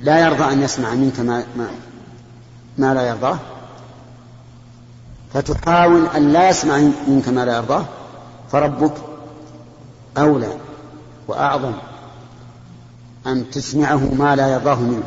لا 0.00 0.18
يرضى 0.18 0.52
أن 0.52 0.62
يسمع 0.62 0.94
منك 0.94 1.20
ما, 1.20 1.44
ما, 1.56 1.68
ما 2.78 2.94
لا 2.94 3.08
يرضاه 3.08 3.38
فتحاول 5.34 6.06
أن 6.06 6.32
لا 6.32 6.48
يسمع 6.48 6.78
منك 7.08 7.28
ما 7.28 7.44
لا 7.44 7.56
يرضاه 7.56 7.84
فربك 8.52 8.94
أولى 10.18 10.52
وأعظم. 11.28 11.72
أن 13.26 13.50
تسمعه 13.50 14.14
ما 14.14 14.36
لا 14.36 14.48
يرضاه 14.48 14.80
منك. 14.80 15.06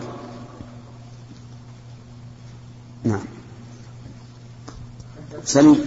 نعم. 3.04 3.26
سليم. 5.46 5.86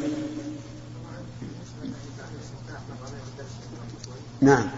نعم. 4.40 4.68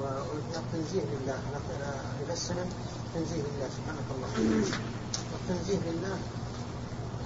والتنزيه 0.00 1.00
لله. 1.00 1.38
السلم 2.32 2.68
تنزيه 3.14 3.42
لله. 3.42 3.68
سبحانك 3.76 4.08
الله 4.14 4.28
والتنزيه 5.32 5.78
لله. 5.90 6.18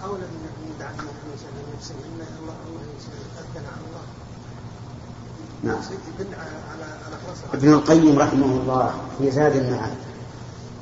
أولى 0.04 0.22
أن 0.22 0.74
يدعى 0.76 0.88
أن 0.88 1.06
الإنسان 1.26 1.52
نفسه 1.76 1.94
إن 1.94 2.20
الله 2.42 2.54
الله 2.68 2.80
يتأذن 2.82 3.66
على 3.66 3.80
الله. 3.86 4.04
نعم. 5.62 5.80
ابن 7.54 7.72
القيم 7.72 8.18
رحمه 8.18 8.46
الله 8.46 8.94
في 9.18 9.30
زاد 9.30 9.56
المعاد 9.56 9.96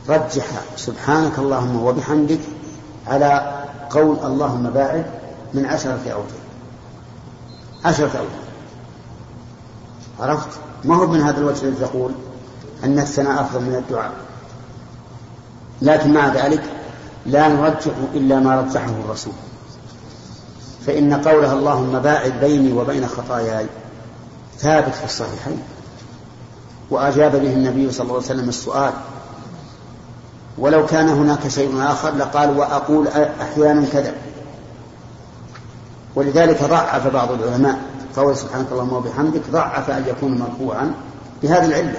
رجح 0.08 0.46
سبحانك 0.76 1.38
اللهم 1.38 1.84
وبحمدك 1.84 2.40
على 3.06 3.62
قول 3.90 4.16
اللهم 4.24 4.70
باعد 4.70 5.06
من 5.54 5.66
عشرة 5.66 6.10
أوجه. 6.12 6.42
عشرة 7.84 8.18
أوجه. 8.18 8.42
عرفت؟ 10.20 10.48
ما 10.84 10.96
هو 10.96 11.06
من 11.06 11.20
هذا 11.20 11.38
الوجه 11.38 11.62
الذي 11.62 11.84
تقول 11.84 12.12
أن 12.84 12.98
الثناء 12.98 13.40
أفضل 13.40 13.60
من 13.60 13.74
الدعاء؟ 13.74 14.12
لكن 15.82 16.12
مع 16.14 16.28
ذلك 16.28 16.81
لا 17.26 17.48
نرجح 17.48 17.92
إلا 18.14 18.40
ما 18.40 18.60
رجحه 18.60 18.90
الرسول. 19.04 19.32
فإن 20.86 21.14
قولها 21.14 21.52
اللهم 21.52 21.98
باعد 21.98 22.32
بيني 22.40 22.72
وبين 22.72 23.06
خطاياي 23.06 23.66
ثابت 24.58 24.94
في 24.94 25.04
الصحيحين. 25.04 25.62
وأجاب 26.90 27.32
به 27.32 27.52
النبي 27.52 27.92
صلى 27.92 28.02
الله 28.02 28.14
عليه 28.14 28.24
وسلم 28.26 28.48
السؤال 28.48 28.92
ولو 30.58 30.86
كان 30.86 31.08
هناك 31.08 31.48
شيء 31.48 31.82
آخر 31.82 32.14
لقال 32.14 32.58
وأقول 32.58 33.08
أحيانا 33.40 33.86
كذا. 33.92 34.14
ولذلك 36.14 36.64
ضعف 36.64 37.06
بعض 37.06 37.32
العلماء 37.32 37.78
قول 38.16 38.36
سبحانك 38.36 38.66
اللهم 38.72 38.92
وبحمدك 38.92 39.42
ضعف 39.50 39.90
أن 39.90 40.04
يكون 40.08 40.38
مرفوعا 40.38 40.94
بهذه 41.42 41.64
العلة. 41.64 41.98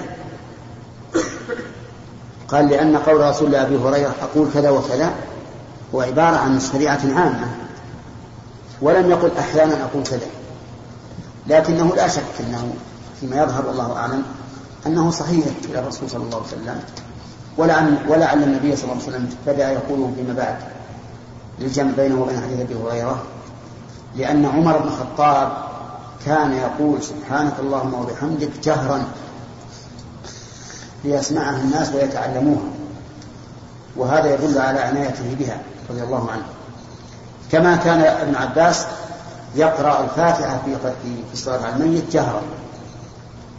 قال 2.54 2.68
لأن 2.68 2.96
قول 2.96 3.20
رسول 3.20 3.46
الله 3.46 3.62
أبي 3.62 3.76
هريرة 3.76 4.14
أقول 4.22 4.48
كذا 4.54 4.70
وكذا 4.70 5.14
هو 5.94 6.00
عبارة 6.00 6.36
عن 6.36 6.60
شريعة 6.60 7.00
عامة. 7.16 7.46
ولم 8.82 9.10
يقل 9.10 9.30
أحيانا 9.38 9.84
أقول 9.84 10.02
كذا. 10.02 10.26
لكنه 11.46 11.94
لا 11.96 12.08
شك 12.08 12.22
أنه 12.40 12.74
فيما 13.20 13.42
يظهر 13.42 13.66
والله 13.66 13.96
أعلم 13.96 14.22
أنه 14.86 15.10
صحيح 15.10 15.44
إلى 15.64 15.78
الرسول 15.78 16.10
صلى 16.10 16.22
الله 16.22 16.36
عليه 16.36 16.46
وسلم. 16.46 16.80
ولعل 17.58 17.98
ولعل 18.08 18.42
النبي 18.42 18.76
صلى 18.76 18.84
الله 18.84 19.02
عليه 19.02 19.16
وسلم 19.16 19.28
بدأ 19.46 19.72
يقوله 19.72 20.12
فيما 20.16 20.34
بعد 20.34 20.56
للجمع 21.60 21.90
بينه 21.96 22.22
وبين 22.22 22.36
حديث 22.40 22.60
أبي 22.60 22.74
هريرة 22.74 23.22
لأن 24.16 24.46
عمر 24.46 24.78
بن 24.78 24.88
الخطاب 24.88 25.52
كان 26.26 26.52
يقول 26.52 27.02
سبحانك 27.02 27.52
اللهم 27.60 27.94
وبحمدك 27.94 28.50
جهرا 28.62 29.04
ليسمعها 31.04 31.56
الناس 31.56 31.92
ويتعلموها. 31.92 32.68
وهذا 33.96 34.34
يدل 34.34 34.58
على 34.58 34.80
عنايته 34.80 35.36
بها 35.38 35.58
رضي 35.90 36.02
الله 36.02 36.30
عنه. 36.30 36.46
كما 37.52 37.76
كان 37.76 38.00
ابن 38.00 38.34
عباس 38.34 38.86
يقرأ 39.54 40.04
الفاتحة 40.04 40.58
في 40.64 40.76
في 41.02 41.32
الصلاة 41.32 41.66
على 41.66 41.84
الميت 41.84 42.12
جهرا 42.12 42.42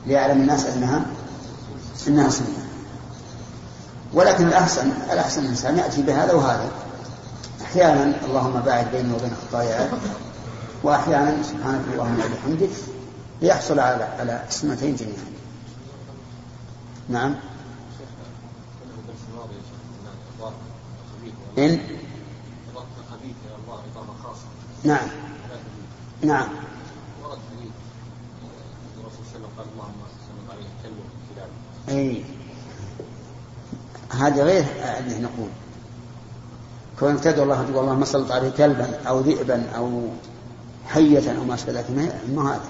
ليعلم 0.05 0.41
الناس 0.41 0.65
أنها 0.65 1.01
أنها 2.07 2.29
سنة. 2.29 2.47
ولكن 4.13 4.47
الأحسن 4.47 4.91
الأحسن 5.13 5.41
الإنسان 5.41 5.77
يأتي 5.77 6.01
بهذا 6.01 6.33
وهذا. 6.33 6.69
أحيانا 7.61 8.13
اللهم 8.25 8.59
باعد 8.59 8.91
بيني 8.91 9.13
وبين 9.13 9.31
خطاياي 9.47 9.87
وأحيانا 10.83 11.43
سبحانك 11.43 11.81
اللهم 11.93 12.17
وبحمدك 12.19 12.69
ليحصل 13.41 13.79
على 13.79 14.07
على 14.19 14.41
السنتين 14.49 14.95
جميعا. 14.95 15.34
نعم. 17.09 17.35
إن؟ 21.57 21.79
نعم. 24.83 25.07
نعم. 26.21 26.47
ورد 27.23 27.37
حديث 27.51 27.71
الرسول 28.99 29.25
صلى 29.33 29.37
الله 29.37 29.47
عليه 29.47 29.47
وسلم 29.47 29.49
قال 29.57 29.67
اللهم 29.73 29.95
عليه 30.49 30.67
كلب 30.83 30.95
إي. 31.89 32.25
هذه 34.11 34.41
غير 34.43 34.65
اللي 34.99 35.19
نقول. 35.19 35.49
كونك 36.99 37.19
تدعو 37.19 37.43
الله 37.43 37.63
تقول 37.63 37.83
اللهم 37.83 38.05
صل 38.05 38.31
عليه 38.31 38.49
كلبا 38.49 38.99
أو 39.07 39.19
ذئبا 39.19 39.69
أو 39.75 40.09
حية 40.87 41.37
أو 41.37 41.43
ما 41.43 41.53
أشبه 41.53 41.71
ذلك 41.71 41.91
ما 42.29 42.51
هذا؟ 42.51 42.61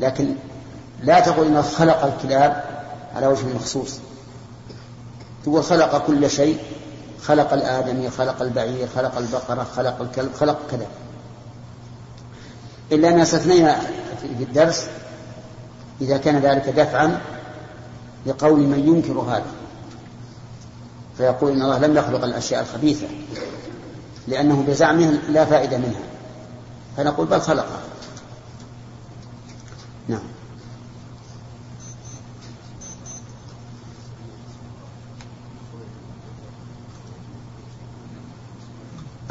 لكن 0.00 0.34
لا 1.02 1.20
تقول 1.20 1.46
انه 1.46 1.62
خلق 1.62 2.04
الكلاب 2.04 2.81
على 3.16 3.26
وجه 3.26 3.46
الخصوص 3.54 3.98
تقول 5.44 5.64
خلق 5.64 6.06
كل 6.06 6.30
شيء 6.30 6.58
خلق 7.22 7.52
الآدمي 7.52 8.10
خلق 8.10 8.42
البعير 8.42 8.88
خلق 8.96 9.18
البقرة 9.18 9.66
خلق 9.76 10.00
الكلب 10.00 10.30
خلق 10.40 10.58
كذا. 10.70 10.86
إلا 12.92 13.08
أن 13.08 13.20
استثنينا 13.20 13.80
في 14.20 14.44
الدرس 14.44 14.86
إذا 16.00 16.16
كان 16.16 16.38
ذلك 16.38 16.68
دفعا 16.68 17.20
لقول 18.26 18.60
من 18.60 18.88
ينكر 18.88 19.20
هذا. 19.20 19.46
فيقول 21.16 21.52
إن 21.52 21.62
الله 21.62 21.78
لم 21.78 21.96
يخلق 21.96 22.24
الأشياء 22.24 22.62
الخبيثة 22.62 23.06
لأنه 24.28 24.64
بزعمه 24.68 25.18
لا 25.28 25.44
فائدة 25.44 25.78
منها. 25.78 26.02
فنقول 26.96 27.26
بل 27.26 27.40
خلقها. 27.40 27.80
نعم. 30.08 30.22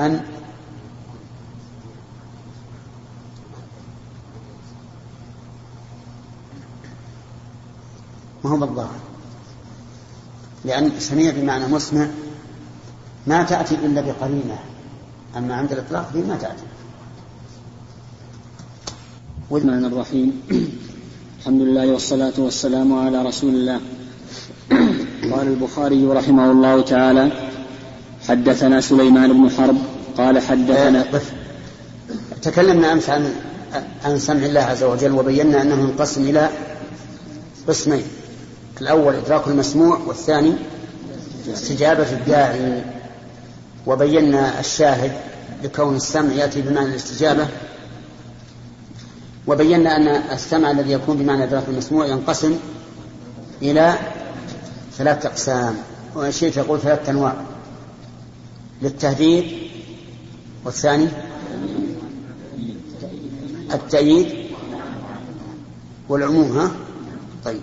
أن 0.02 0.22
ما 8.44 8.50
هو 8.50 8.58
بالظاهر 8.58 9.00
لأن 10.66 11.00
سميع 11.00 11.32
بمعنى 11.32 11.68
مسمع 11.68 12.08
ما 13.28 13.44
تأتي 13.44 13.76
إلا 13.76 14.02
بقرينة 14.02 14.60
أما 15.38 15.56
عند 15.56 15.72
الإطلاق 15.72 16.12
ما 16.28 16.38
تأتي. 16.38 16.64
الرحمن 19.52 19.86
الرحيم. 19.86 20.42
الحمد 21.40 21.62
لله 21.62 21.92
والصلاة 21.92 22.34
والسلام 22.38 22.94
على 22.94 23.24
رسول 23.24 23.54
الله. 23.54 23.80
قال 25.32 25.48
البخاري 25.48 26.06
رحمه 26.06 26.52
الله 26.52 26.82
تعالى 26.82 27.32
حدثنا 28.28 28.82
سليمان 28.82 29.34
بن 29.34 29.50
حرب 29.50 29.78
قال 30.18 30.40
حدثنا 30.40 31.06
آه، 31.14 31.22
تكلمنا 32.42 32.92
أمس 32.94 33.10
عن 33.10 33.34
عن 34.06 34.20
سمع 34.20 34.46
الله 34.46 34.62
عز 34.62 34.84
وجل 34.84 35.12
وبينا 35.12 35.62
أنه 35.62 35.76
ينقسم 35.76 36.22
إلى 36.22 36.50
قسمين. 37.68 38.04
الأول 38.82 39.16
إدراك 39.16 39.48
المسموع 39.48 39.98
والثاني 40.08 40.54
استجابة 41.54 42.12
الداعي. 42.12 42.84
وبينا 43.88 44.60
الشاهد 44.60 45.12
لكون 45.64 45.96
السمع 45.96 46.34
يأتي 46.34 46.62
بمعنى 46.62 46.90
الاستجابة. 46.90 47.48
وبينا 49.48 49.96
أن 49.96 50.08
السمع 50.08 50.72
الذي 50.72 50.92
يكون 50.92 51.18
بمعنى 51.18 51.44
إدراك 51.44 51.64
المسموع 51.68 52.06
ينقسم 52.06 52.60
إلى 53.62 53.94
ثلاثة 54.98 55.30
أقسام. 55.30 55.76
وشيء 56.16 56.58
يقول 56.58 56.80
ثلاثة 56.80 57.12
أنواع. 57.12 57.36
للتهديد 58.82 59.71
والثاني؟ 60.66 61.08
التأييد 63.74 64.28
والعموم 66.10 66.58
ها؟ 66.58 66.72
طيب. 67.46 67.62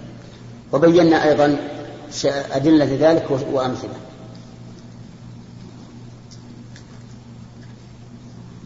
وبينا 0.73 1.29
أيضا 1.29 1.57
أدلة 2.25 2.97
ذلك 3.01 3.31
وأمثلة. 3.53 3.95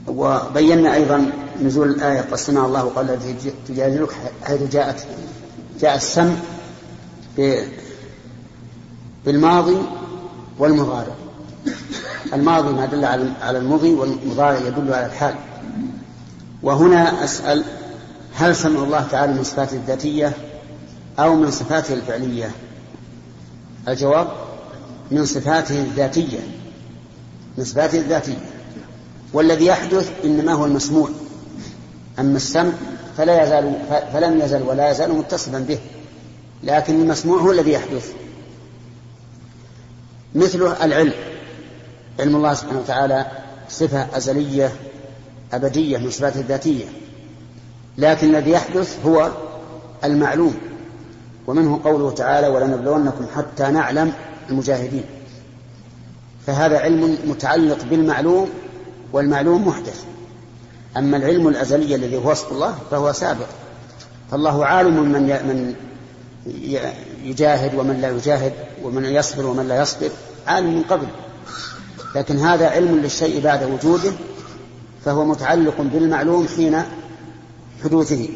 وبينا 0.06 0.94
أيضا 0.94 1.32
نزول 1.62 1.88
الآية 1.88 2.20
قد 2.20 2.36
سمع 2.36 2.66
الله 2.66 2.80
قال 2.80 3.18
تجادلك 3.68 4.10
حيث 4.42 4.62
جاءت 4.72 5.06
جاء 5.80 5.96
السمع 5.96 6.34
بالماضي 9.24 9.76
والمضارع. 10.58 11.14
الماضي 12.32 12.72
ما 12.72 12.86
دل 12.86 13.04
على 13.42 13.58
المضي 13.58 13.94
والمضارع 13.94 14.58
يدل 14.58 14.94
على 14.94 15.06
الحال. 15.06 15.34
وهنا 16.62 17.24
أسأل 17.24 17.64
هل 18.34 18.56
سمع 18.56 18.82
الله 18.82 19.06
تعالى 19.10 19.32
من 19.32 19.44
صفاته 19.44 19.76
الذاتية 19.76 20.32
أو 21.18 21.34
من 21.34 21.50
صفاته 21.50 21.94
الفعلية؟ 21.94 22.50
الجواب 23.88 24.28
من 25.10 25.24
صفاته 25.26 25.78
الذاتية. 25.78 26.40
من 27.58 27.64
صفاته 27.64 27.98
الذاتية. 27.98 28.50
والذي 29.32 29.66
يحدث 29.66 30.10
إنما 30.24 30.52
هو 30.52 30.64
المسموع. 30.64 31.08
أما 32.18 32.36
السمع 32.36 32.72
فلا 33.16 33.42
يزال 33.42 33.76
فلم 34.12 34.40
يزل 34.40 34.62
ولا 34.62 34.90
يزال 34.90 35.12
متصفا 35.12 35.58
به 35.58 35.78
لكن 36.62 37.00
المسموع 37.00 37.40
هو 37.40 37.52
الذي 37.52 37.72
يحدث. 37.72 38.12
مثله 40.34 40.84
العلم. 40.84 41.31
علم 42.20 42.36
الله 42.36 42.54
سبحانه 42.54 42.80
وتعالى 42.80 43.26
صفة 43.68 44.16
أزلية 44.16 44.72
أبدية 45.52 45.98
من 45.98 46.10
صفاته 46.10 46.40
الذاتية. 46.40 46.84
لكن 47.98 48.34
الذي 48.34 48.50
يحدث 48.50 49.06
هو 49.06 49.30
المعلوم 50.04 50.54
ومنه 51.46 51.80
قوله 51.84 52.10
تعالى 52.10 52.48
ولنبلونكم 52.48 53.26
حتى 53.36 53.62
نعلم 53.62 54.12
المجاهدين 54.50 55.04
فهذا 56.46 56.78
علم 56.78 57.18
متعلق 57.26 57.84
بالمعلوم 57.84 58.48
والمعلوم 59.12 59.68
محدث. 59.68 60.04
أما 60.96 61.16
العلم 61.16 61.48
الأزلي 61.48 61.94
الذي 61.94 62.16
هو 62.16 62.30
وصف 62.30 62.52
الله 62.52 62.74
فهو 62.90 63.12
سابق. 63.12 63.46
فالله 64.30 64.66
عالم 64.66 65.12
من 65.12 65.22
من 65.22 65.74
يجاهد 67.24 67.74
ومن 67.74 68.00
لا 68.00 68.10
يجاهد 68.10 68.52
ومن 68.82 69.04
يصبر 69.04 69.46
ومن 69.46 69.68
لا 69.68 69.82
يصبر 69.82 70.10
عالم 70.46 70.74
من 70.74 70.82
قبل. 70.82 71.06
لكن 72.14 72.38
هذا 72.38 72.68
علم 72.68 72.98
للشيء 72.98 73.40
بعد 73.40 73.62
وجوده 73.62 74.12
فهو 75.04 75.24
متعلق 75.24 75.80
بالمعلوم 75.80 76.46
حين 76.56 76.82
حدوثه. 77.84 78.28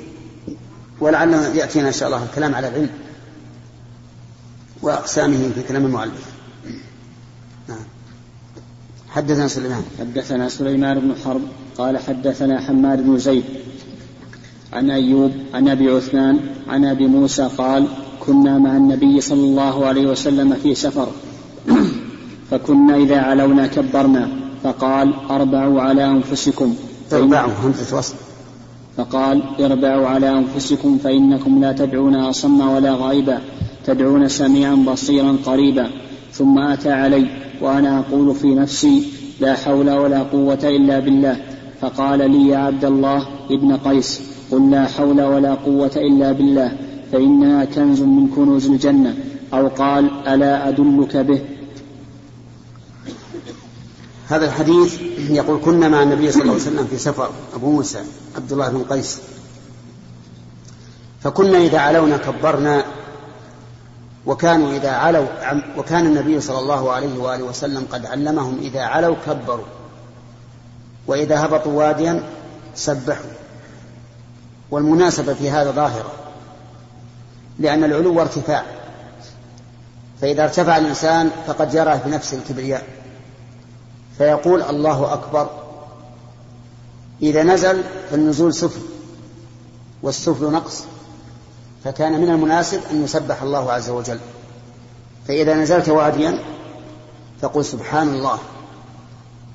ولعل 1.01 1.33
يأتينا 1.33 1.89
إن 1.89 1.93
شاء 1.93 2.09
الله 2.09 2.25
الكلام 2.25 2.55
على 2.55 2.69
العلم 2.69 2.91
وأقسامه 4.83 5.51
في 5.55 5.63
كلام 5.63 5.87
المؤلف. 5.87 6.27
نعم. 7.69 7.79
حدثنا 9.09 9.49
سليمان. 9.49 9.83
حدثنا 9.99 10.49
سليمان 10.49 11.01
بن 11.01 11.15
حرب 11.25 11.43
قال 11.79 11.99
حدثنا 11.99 12.61
حماد 12.61 13.05
بن 13.05 13.19
زيد 13.19 13.45
عن 14.73 14.91
أيوب 14.91 15.33
عن 15.55 15.69
أبي 15.69 15.91
عثمان 15.91 16.41
عن 16.69 16.85
أبي 16.85 17.07
موسى 17.07 17.49
قال 17.59 17.89
كنا 18.21 18.59
مع 18.59 18.77
النبي 18.77 19.21
صلى 19.21 19.41
الله 19.41 19.87
عليه 19.87 20.07
وسلم 20.07 20.55
في 20.55 20.75
سفر. 20.75 21.09
فكنا 22.51 22.97
إذا 22.97 23.21
علونا 23.21 23.67
كبرنا 23.67 24.29
فقال 24.63 25.15
أربعوا 25.31 25.81
على 25.81 26.05
أنفسكم 26.05 26.75
أربعوا 27.13 27.53
همزة 27.65 27.99
وصل. 27.99 28.15
فقال 28.97 29.43
أربعوا 29.61 30.07
على 30.07 30.31
أنفسكم 30.31 30.99
فإنكم 30.99 31.61
لا 31.61 31.73
تدعون 31.73 32.15
أصم 32.15 32.61
ولا 32.61 32.95
غائبا 32.95 33.41
تدعون 33.87 34.29
سميعا 34.29 34.75
بصيرا 34.75 35.37
قريبا 35.47 35.91
ثم 36.33 36.59
أتى 36.59 36.93
علي 36.93 37.27
وأنا 37.61 37.99
أقول 37.99 38.35
في 38.35 38.55
نفسي 38.55 39.03
لا 39.41 39.55
حول 39.55 39.91
ولا 39.91 40.23
قوة 40.23 40.59
إلا 40.65 41.01
بالله. 41.01 41.37
فقال 41.81 42.31
لي 42.31 42.49
يا 42.49 42.59
عبد 42.59 42.85
الله 42.85 43.27
ابن 43.51 43.77
قيس 43.77 44.21
قل 44.53 44.71
لا 44.71 44.87
حول 44.87 45.23
ولا 45.23 45.55
قوة 45.55 45.91
إلا 45.97 46.33
بالله 46.33 46.73
فإنها 47.13 47.65
كنز 47.65 48.03
من 48.03 48.29
كنوز 48.37 48.67
الجنة. 48.71 49.15
أو 49.55 49.69
قال 49.69 50.11
ألا 50.29 50.69
أدلك 50.69 51.17
به؟ 51.17 51.41
هذا 54.29 54.47
الحديث 54.47 55.01
يقول 55.19 55.61
كنا 55.65 55.89
مع 55.89 56.03
النبي 56.03 56.33
صلى 56.33 56.43
الله 56.43 56.53
عليه 56.53 56.63
وسلم 56.63 56.87
في 56.87 56.99
سفر 56.99 57.31
أبو 57.55 57.71
موسى 57.71 58.05
عبد 58.37 58.53
الله 58.53 58.69
بن 58.69 58.85
قيس. 58.85 59.21
فكنا 61.23 61.59
إذا 61.59 61.79
علونا 61.79 62.17
كبرنا 62.17 62.85
وكانوا 64.27 64.73
إذا 64.73 64.91
علوا 64.91 65.27
وكان 65.77 66.07
النبي 66.07 66.41
صلى 66.41 66.59
الله 66.59 66.93
عليه 66.93 67.19
وآله 67.19 67.45
وسلم 67.45 67.87
قد 67.93 68.07
علمهم 68.07 68.59
إذا 68.59 68.81
علوا 68.81 69.17
كبروا. 69.27 69.65
وإذا 71.07 71.45
هبطوا 71.45 71.73
واديا 71.73 72.23
سبحوا. 72.75 73.31
والمناسبة 74.71 75.35
في 75.35 75.51
هذا 75.51 75.71
ظاهرة 75.71 76.13
لأن 77.59 77.85
العلو 77.85 78.21
ارتفاع. 78.21 78.65
فإذا 80.21 80.45
ارتفع 80.45 80.77
الإنسان 80.77 81.31
فقد 81.47 81.71
جرى 81.71 82.01
في 82.05 82.11
نفسه 82.11 82.39
الكبرياء. 82.39 83.06
فيقول 84.19 84.63
الله 84.63 85.13
أكبر. 85.13 85.51
إذا 87.23 87.43
نزل 87.43 87.83
فالنزول 88.11 88.55
سفل 88.55 88.81
والسفل 90.03 90.53
نقص 90.53 90.85
فكان 91.85 92.21
من 92.21 92.31
المناسب 92.31 92.81
أن 92.91 93.05
يسبح 93.05 93.43
الله 93.43 93.73
عز 93.73 93.91
وجل. 93.91 94.19
فإذا 95.29 95.55
نزلت 95.55 95.89
واديا 95.89 96.39
فقل 97.41 97.65
سبحان 97.65 98.09
الله 98.09 98.39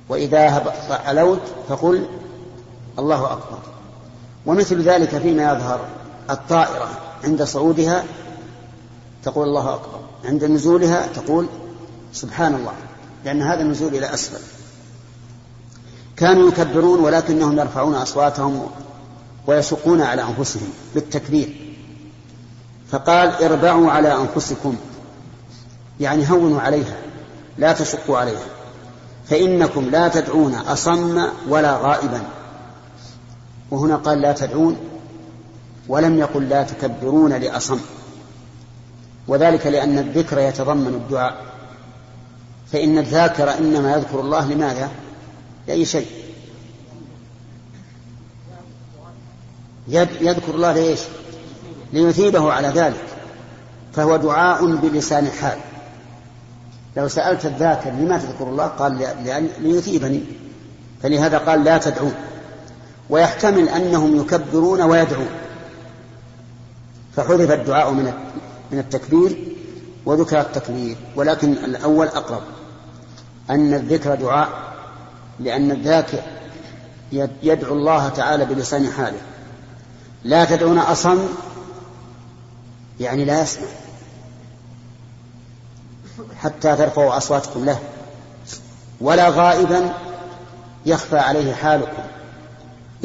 وإذا 0.09 0.63
علوت 0.89 1.41
فقل 1.69 2.05
الله 2.99 3.33
أكبر. 3.33 3.59
ومثل 4.45 4.81
ذلك 4.81 5.17
فيما 5.17 5.43
يظهر 5.43 5.79
الطائرة 6.29 6.89
عند 7.23 7.43
صعودها 7.43 8.03
تقول 9.23 9.47
الله 9.47 9.73
أكبر 9.73 9.99
عند 10.25 10.43
نزولها 10.43 11.07
تقول 11.07 11.47
سبحان 12.13 12.55
الله. 12.55 12.73
لأن 13.25 13.41
هذا 13.41 13.61
النزول 13.61 13.95
إلى 13.95 14.13
أسفل. 14.13 14.41
كانوا 16.17 16.49
يكبرون 16.49 16.99
ولكنهم 16.99 17.59
يرفعون 17.59 17.95
أصواتهم 17.95 18.67
ويشقون 19.47 20.01
على 20.01 20.23
أنفسهم 20.23 20.69
بالتكبير. 20.93 21.75
فقال 22.91 23.43
اربعوا 23.43 23.91
على 23.91 24.15
أنفسكم. 24.15 24.75
يعني 25.99 26.31
هونوا 26.31 26.61
عليها 26.61 26.97
لا 27.57 27.73
تشقوا 27.73 28.17
عليها. 28.17 28.45
فإنكم 29.29 29.89
لا 29.89 30.07
تدعون 30.07 30.55
أصم 30.55 31.27
ولا 31.49 31.77
غائبا. 31.77 32.21
وهنا 33.71 33.95
قال 33.95 34.21
لا 34.21 34.31
تدعون 34.31 34.77
ولم 35.87 36.17
يقل 36.17 36.49
لا 36.49 36.63
تكبرون 36.63 37.33
لأصم. 37.33 37.79
وذلك 39.27 39.67
لأن 39.67 39.97
الذكر 39.97 40.39
يتضمن 40.39 40.87
الدعاء. 40.87 41.50
فإن 42.71 42.97
الذاكر 42.97 43.57
إنما 43.57 43.93
يذكر 43.93 44.19
الله 44.19 44.53
لماذا؟ 44.53 44.89
لأي 45.67 45.85
شيء. 45.85 46.07
يذكر 49.87 50.55
الله 50.55 50.71
لإيش؟ 50.73 50.99
ليثيبه 51.93 52.51
على 52.51 52.67
ذلك. 52.67 53.03
فهو 53.93 54.17
دعاء 54.17 54.65
بلسان 54.75 55.25
الحال 55.25 55.57
لو 56.97 57.07
سألت 57.07 57.45
الذاكر 57.45 57.89
لما 57.89 58.17
تذكر 58.17 58.47
الله 58.47 58.67
قال 58.67 59.07
ليثيبني. 59.59 60.23
فلهذا 61.03 61.37
قال 61.37 61.63
لا 61.63 61.77
تدعون. 61.77 62.13
ويحتمل 63.09 63.69
أنهم 63.69 64.15
يكبرون 64.15 64.81
ويدعون. 64.81 65.29
فحذف 67.15 67.51
الدعاء 67.51 67.91
من 67.91 68.13
من 68.71 68.79
التكبير 68.79 69.37
وذكر 70.05 70.41
التكبير 70.41 70.95
ولكن 71.15 71.51
الأول 71.51 72.07
أقرب. 72.07 72.41
أن 73.49 73.73
الذكر 73.73 74.15
دعاء 74.15 74.49
لأن 75.39 75.71
الذاكر 75.71 76.19
يدعو 77.43 77.73
الله 77.73 78.09
تعالى 78.09 78.45
بلسان 78.45 78.91
حاله. 78.91 79.21
لا 80.23 80.45
تدعون 80.45 80.77
أصم 80.77 81.19
يعني 82.99 83.25
لا 83.25 83.41
يسمع. 83.41 83.67
حتى 86.39 86.75
ترفعوا 86.75 87.17
أصواتكم 87.17 87.65
له. 87.65 87.79
ولا 89.01 89.29
غائبا 89.29 89.93
يخفى 90.85 91.17
عليه 91.17 91.53
حالكم. 91.53 92.03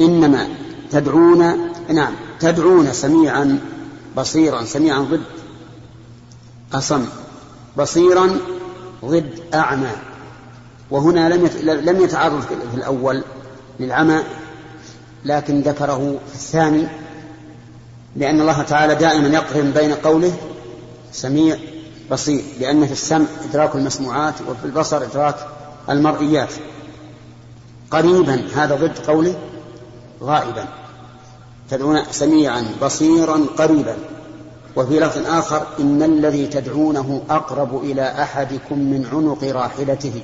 إنما 0.01 0.47
تدعون 0.91 1.71
نعم 1.89 2.13
تدعون 2.39 2.93
سميعا 2.93 3.59
بصيرا 4.17 4.65
سميعا 4.65 4.99
ضد. 4.99 5.23
أصم 6.73 7.05
بصيرا 7.77 8.37
ضد 9.05 9.39
أعمى. 9.53 9.91
وهنا 10.91 11.29
لم 11.29 11.49
لم 11.63 12.01
يتعرض 12.01 12.41
في 12.41 12.77
الأول 12.77 13.23
للعمى 13.79 14.19
لكن 15.25 15.61
ذكره 15.61 16.19
في 16.27 16.35
الثاني 16.35 16.87
لأن 18.15 18.41
الله 18.41 18.61
تعالى 18.61 18.95
دائما 18.95 19.27
يقرن 19.27 19.71
بين 19.71 19.93
قوله 19.93 20.33
سميع 21.11 21.57
بصير 22.11 22.43
لأن 22.59 22.85
في 22.85 22.91
السمع 22.91 23.25
إدراك 23.49 23.75
المسموعات 23.75 24.33
وفي 24.49 24.65
البصر 24.65 25.03
إدراك 25.03 25.35
المرئيات. 25.89 26.49
قريبا 27.91 28.41
هذا 28.55 28.75
ضد 28.75 28.97
قوله 29.07 29.35
غائبا. 30.23 30.65
تدعون 31.69 32.01
سميعا 32.11 32.65
بصيرا 32.81 33.45
قريبا. 33.57 33.95
وفي 34.75 34.99
لفظ 34.99 35.27
آخر 35.27 35.67
إن 35.79 36.03
الذي 36.03 36.47
تدعونه 36.47 37.21
أقرب 37.29 37.83
إلى 37.83 38.21
أحدكم 38.21 38.79
من 38.79 39.05
عنق 39.13 39.43
راحلته. 39.43 40.21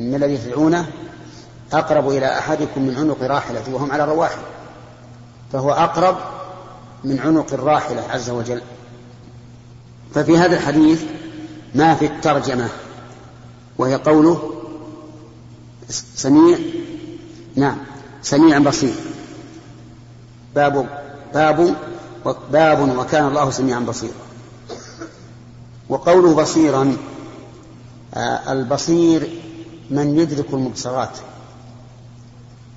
إن 0.00 0.14
الذي 0.14 0.38
تدعونه 0.38 0.86
أقرب 1.72 2.08
إلى 2.08 2.38
أحدكم 2.38 2.82
من 2.82 2.96
عنق 2.96 3.22
راحلته 3.22 3.74
وهم 3.74 3.92
على 3.92 4.04
رواحل 4.04 4.38
فهو 5.52 5.70
أقرب 5.70 6.16
من 7.04 7.18
عنق 7.18 7.52
الراحلة 7.52 8.02
عز 8.10 8.30
وجل. 8.30 8.60
ففي 10.14 10.38
هذا 10.38 10.56
الحديث 10.56 11.02
ما 11.74 11.94
في 11.94 12.06
الترجمة 12.06 12.68
وهي 13.78 13.94
قوله 13.94 14.52
سميع 16.14 16.58
نعم 17.56 17.76
سميع 18.22 18.58
بصير. 18.58 18.94
باب 20.54 20.86
باب 21.34 21.74
باب 22.52 22.98
وكان 22.98 23.26
الله 23.26 23.50
سميعا 23.50 23.80
بصيرا. 23.80 24.12
وقوله 25.88 26.34
بصيرا 26.34 26.96
آه، 28.14 28.52
البصير 28.52 29.28
من 29.90 30.18
يدرك 30.18 30.46
المبصرات. 30.52 31.18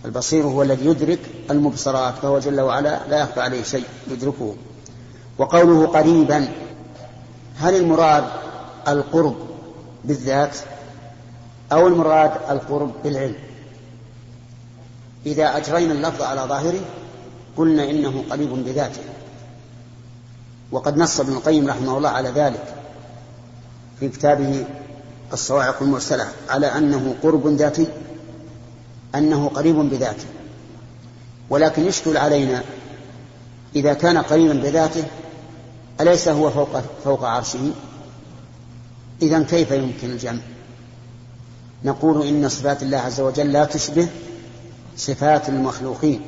البصير 0.05 0.43
هو 0.43 0.61
الذي 0.61 0.85
يدرك 0.85 1.19
المبصرات 1.51 2.13
فهو 2.13 2.39
جل 2.39 2.61
وعلا 2.61 3.07
لا 3.07 3.19
يخفى 3.19 3.41
عليه 3.41 3.63
شيء 3.63 3.85
يدركه. 4.11 4.55
وقوله 5.37 5.87
قريبا 5.87 6.47
هل 7.57 7.75
المراد 7.75 8.23
القرب 8.87 9.35
بالذات 10.05 10.57
أو 11.71 11.87
المراد 11.87 12.31
القرب 12.49 12.91
بالعلم؟ 13.03 13.35
إذا 15.25 15.57
أجرينا 15.57 15.93
اللفظ 15.93 16.21
على 16.21 16.41
ظاهره 16.41 16.81
قلنا 17.57 17.89
إنه 17.89 18.23
قريب 18.29 18.49
بذاته. 18.49 19.01
وقد 20.71 20.97
نص 20.97 21.19
ابن 21.19 21.33
القيم 21.33 21.67
رحمه 21.67 21.97
الله 21.97 22.09
على 22.09 22.29
ذلك 22.29 22.75
في 23.99 24.09
كتابه 24.09 24.65
الصواعق 25.33 25.81
المرسلة 25.81 26.27
على 26.49 26.67
أنه 26.67 27.15
قرب 27.23 27.47
ذاتي 27.47 27.87
أنه 29.15 29.49
قريب 29.49 29.75
بذاته 29.75 30.25
ولكن 31.49 31.85
يشكل 31.85 32.17
علينا 32.17 32.63
إذا 33.75 33.93
كان 33.93 34.17
قريبا 34.17 34.53
بذاته 34.53 35.03
أليس 36.01 36.27
هو 36.27 36.49
فوق 36.49 36.79
فوق 37.03 37.23
عرشه؟ 37.23 37.71
إذا 39.21 39.43
كيف 39.43 39.71
يمكن 39.71 40.09
الجمع؟ 40.09 40.39
نقول 41.83 42.27
إن 42.27 42.49
صفات 42.49 42.83
الله 42.83 42.97
عز 42.97 43.21
وجل 43.21 43.51
لا 43.51 43.65
تشبه 43.65 44.07
صفات 44.97 45.49
المخلوقين 45.49 46.21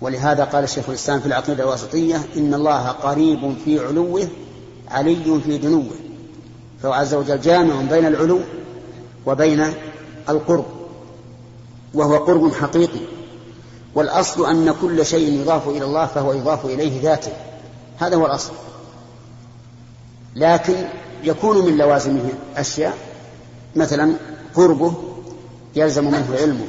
ولهذا 0.00 0.44
قال 0.44 0.64
الشيخ 0.64 0.88
الإسلام 0.88 1.20
في 1.20 1.26
العقيدة 1.26 1.62
الواسطية 1.62 2.22
إن 2.36 2.54
الله 2.54 2.88
قريب 2.88 3.54
في 3.64 3.86
علوه 3.86 4.28
علي 4.88 5.40
في 5.44 5.58
دنوه 5.58 6.09
فهو 6.82 6.92
عز 6.92 7.14
وجل 7.14 7.40
جامع 7.40 7.80
بين 7.90 8.06
العلو 8.06 8.40
وبين 9.26 9.66
القرب 10.28 10.64
وهو 11.94 12.16
قرب 12.16 12.52
حقيقي. 12.52 13.00
والأصل 13.94 14.46
أن 14.46 14.74
كل 14.82 15.06
شيء 15.06 15.40
يضاف 15.40 15.68
إلى 15.68 15.84
الله 15.84 16.06
فهو 16.06 16.32
يضاف 16.32 16.64
إليه 16.64 17.02
ذاته. 17.02 17.32
هذا 17.98 18.16
هو 18.16 18.26
الأصل. 18.26 18.52
لكن 20.36 20.74
يكون 21.24 21.66
من 21.66 21.76
لوازمه 21.76 22.30
أشياء 22.56 22.98
مثلا 23.76 24.14
قربه 24.54 24.94
يلزم 25.76 26.04
منه 26.04 26.36
علمه 26.40 26.66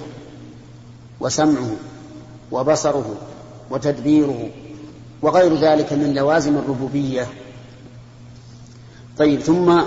وسمعه 1.19 1.71
وبصره 2.51 3.15
وتدبيره 3.69 4.49
وغير 5.21 5.55
ذلك 5.55 5.93
من 5.93 6.13
لوازم 6.13 6.57
الربوبية. 6.57 7.27
طيب 9.17 9.39
ثم 9.39 9.81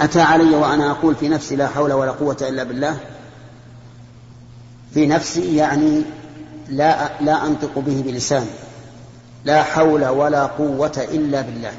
أتى 0.00 0.20
علي 0.20 0.54
وأنا 0.54 0.90
أقول 0.90 1.14
في 1.14 1.28
نفسي 1.28 1.56
لا 1.56 1.68
حول 1.68 1.92
ولا 1.92 2.10
قوة 2.10 2.36
إلا 2.40 2.64
بالله. 2.64 3.00
في 4.94 5.06
نفسي 5.06 5.56
يعني 5.56 6.02
لا 6.68 7.22
لا 7.22 7.46
أنطق 7.46 7.78
به 7.78 8.02
بلساني 8.06 8.50
لا 9.44 9.62
حول 9.62 10.04
ولا 10.04 10.46
قوة 10.46 11.08
إلا 11.12 11.40
بالله. 11.40 11.72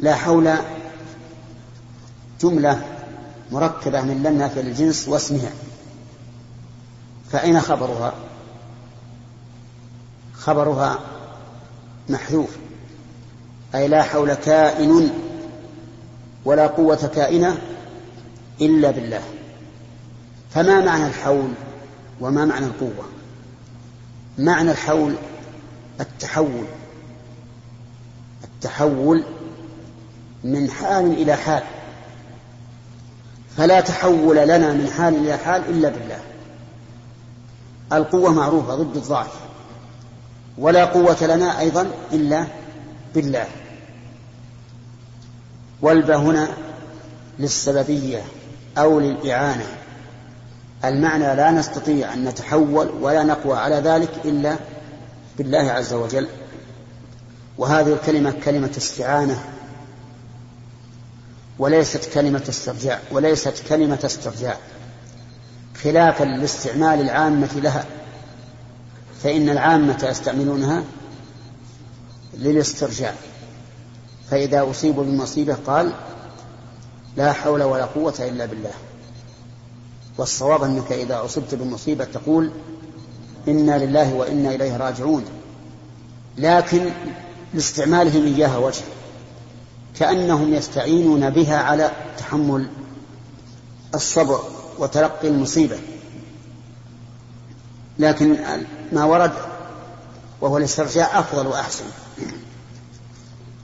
لا 0.00 0.14
حول 0.14 0.54
جملة 2.40 2.82
مركبة 3.52 4.02
من 4.02 4.22
لن 4.22 4.38
نافية 4.38 4.60
للجنس 4.60 5.08
واسمها. 5.08 5.50
فأين 7.30 7.60
خبرها؟ 7.60 8.14
خبرها 10.46 10.98
محذوف. 12.08 12.56
أي 13.74 13.88
لا 13.88 14.02
حول 14.02 14.34
كائن 14.34 15.10
ولا 16.44 16.66
قوة 16.66 17.10
كائنة 17.14 17.58
إلا 18.60 18.90
بالله. 18.90 19.22
فما 20.50 20.80
معنى 20.80 21.06
الحول 21.06 21.48
وما 22.20 22.44
معنى 22.44 22.66
القوة؟ 22.66 23.04
معنى 24.38 24.70
الحول 24.70 25.14
التحول. 26.00 26.66
التحول 28.44 29.24
من 30.44 30.70
حال 30.70 31.12
إلى 31.12 31.36
حال. 31.36 31.62
فلا 33.56 33.80
تحول 33.80 34.36
لنا 34.36 34.72
من 34.72 34.90
حال 34.96 35.14
إلى 35.14 35.36
حال 35.36 35.62
إلا 35.68 35.88
بالله. 35.88 36.20
القوة 37.92 38.32
معروفة 38.32 38.74
ضد 38.74 38.96
الضعف 38.96 39.45
ولا 40.58 40.84
قوة 40.84 41.26
لنا 41.26 41.60
أيضا 41.60 41.90
إلا 42.12 42.46
بالله. 43.14 43.46
والبا 45.82 46.16
هنا 46.16 46.48
للسببية 47.38 48.22
أو 48.78 49.00
للإعانة. 49.00 49.66
المعنى 50.84 51.34
لا 51.34 51.50
نستطيع 51.50 52.14
أن 52.14 52.24
نتحول 52.24 52.90
ولا 53.00 53.22
نقوى 53.22 53.58
على 53.58 53.76
ذلك 53.76 54.10
إلا 54.24 54.56
بالله 55.38 55.70
عز 55.72 55.92
وجل. 55.92 56.28
وهذه 57.58 57.92
الكلمة 57.92 58.34
كلمة 58.44 58.70
استعانة 58.76 59.44
وليست 61.58 62.10
كلمة 62.14 62.42
استرجاع 62.48 63.00
وليست 63.10 63.62
كلمة 63.68 63.98
استرجاع. 64.04 64.56
خلافا 65.82 66.24
لاستعمال 66.24 67.00
العامة 67.00 67.50
لها. 67.54 67.84
فإن 69.22 69.48
العامة 69.48 70.06
يستعملونها 70.10 70.84
للاسترجاع. 72.34 73.14
فإذا 74.30 74.70
أصيبوا 74.70 75.04
بمصيبة 75.04 75.54
قال 75.66 75.92
لا 77.16 77.32
حول 77.32 77.62
ولا 77.62 77.84
قوة 77.84 78.14
إلا 78.20 78.46
بالله. 78.46 78.72
والصواب 80.18 80.62
أنك 80.62 80.92
إذا 80.92 81.24
أصبت 81.24 81.54
بمصيبة 81.54 82.04
تقول 82.04 82.50
إنا 83.48 83.84
لله 83.84 84.14
وإنا 84.14 84.54
إليه 84.54 84.76
راجعون. 84.76 85.24
لكن 86.38 86.90
لاستعمالهم 87.54 88.24
إياها 88.24 88.58
وجه. 88.58 88.82
كأنهم 89.98 90.54
يستعينون 90.54 91.30
بها 91.30 91.56
على 91.56 91.90
تحمل 92.18 92.68
الصبر 93.94 94.40
وتلقي 94.78 95.28
المصيبة. 95.28 95.76
لكن 97.98 98.36
ما 98.92 99.04
ورد 99.04 99.32
وهو 100.40 100.58
الاسترجاع 100.58 101.18
أفضل 101.18 101.46
وأحسن. 101.46 101.84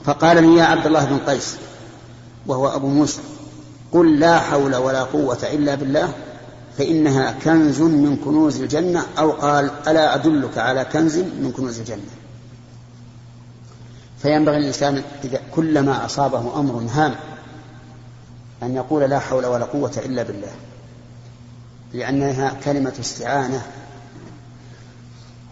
فقال 0.05 0.42
لي 0.42 0.57
يا 0.57 0.64
عبد 0.64 0.87
الله 0.87 1.05
بن 1.05 1.18
قيس 1.18 1.57
وهو 2.47 2.68
أبو 2.68 2.87
موسى 2.87 3.21
قل 3.92 4.21
لا 4.21 4.38
حول 4.38 4.77
ولا 4.77 5.03
قوة 5.03 5.38
إلا 5.42 5.75
بالله 5.75 6.14
فإنها 6.79 7.35
كنز 7.45 7.81
من 7.81 8.16
كنوز 8.16 8.61
الجنة 8.61 9.07
أو 9.18 9.31
قال 9.31 9.71
ألا 9.88 10.14
أدلك 10.14 10.59
على 10.59 10.85
كنز 10.85 11.16
من 11.18 11.53
كنوز 11.57 11.79
الجنة. 11.79 12.11
فينبغي 14.23 14.57
الإنسان 14.57 15.03
إذا 15.25 15.40
كلما 15.55 16.05
أصابه 16.05 16.61
أمر 16.61 16.87
هام 16.92 17.14
أن 18.62 18.77
يقول 18.77 19.03
لا 19.03 19.18
حول 19.18 19.47
ولا 19.47 19.64
قوة 19.64 19.92
إلا 20.07 20.23
بالله 20.23 20.53
لأنها 21.92 22.55
كلمة 22.64 22.92
استعانة. 23.01 23.62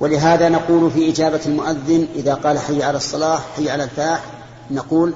ولهذا 0.00 0.48
نقول 0.48 0.90
في 0.90 1.10
إجابة 1.10 1.40
المؤذن 1.46 2.08
إذا 2.14 2.34
قال 2.34 2.58
حي 2.58 2.82
على 2.82 2.96
الصلاة 2.96 3.40
حي 3.56 3.70
على 3.70 3.84
الفلاح 3.84 4.24
نقول 4.70 5.14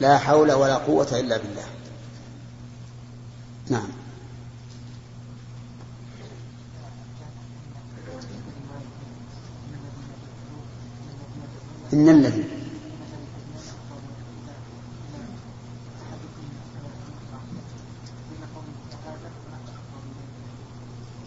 لا 0.00 0.18
حول 0.18 0.52
ولا 0.52 0.74
قوة 0.74 1.20
إلا 1.20 1.36
بالله. 1.36 1.64
نعم. 3.68 3.88
إن 11.92 12.08
الذي 12.08 12.44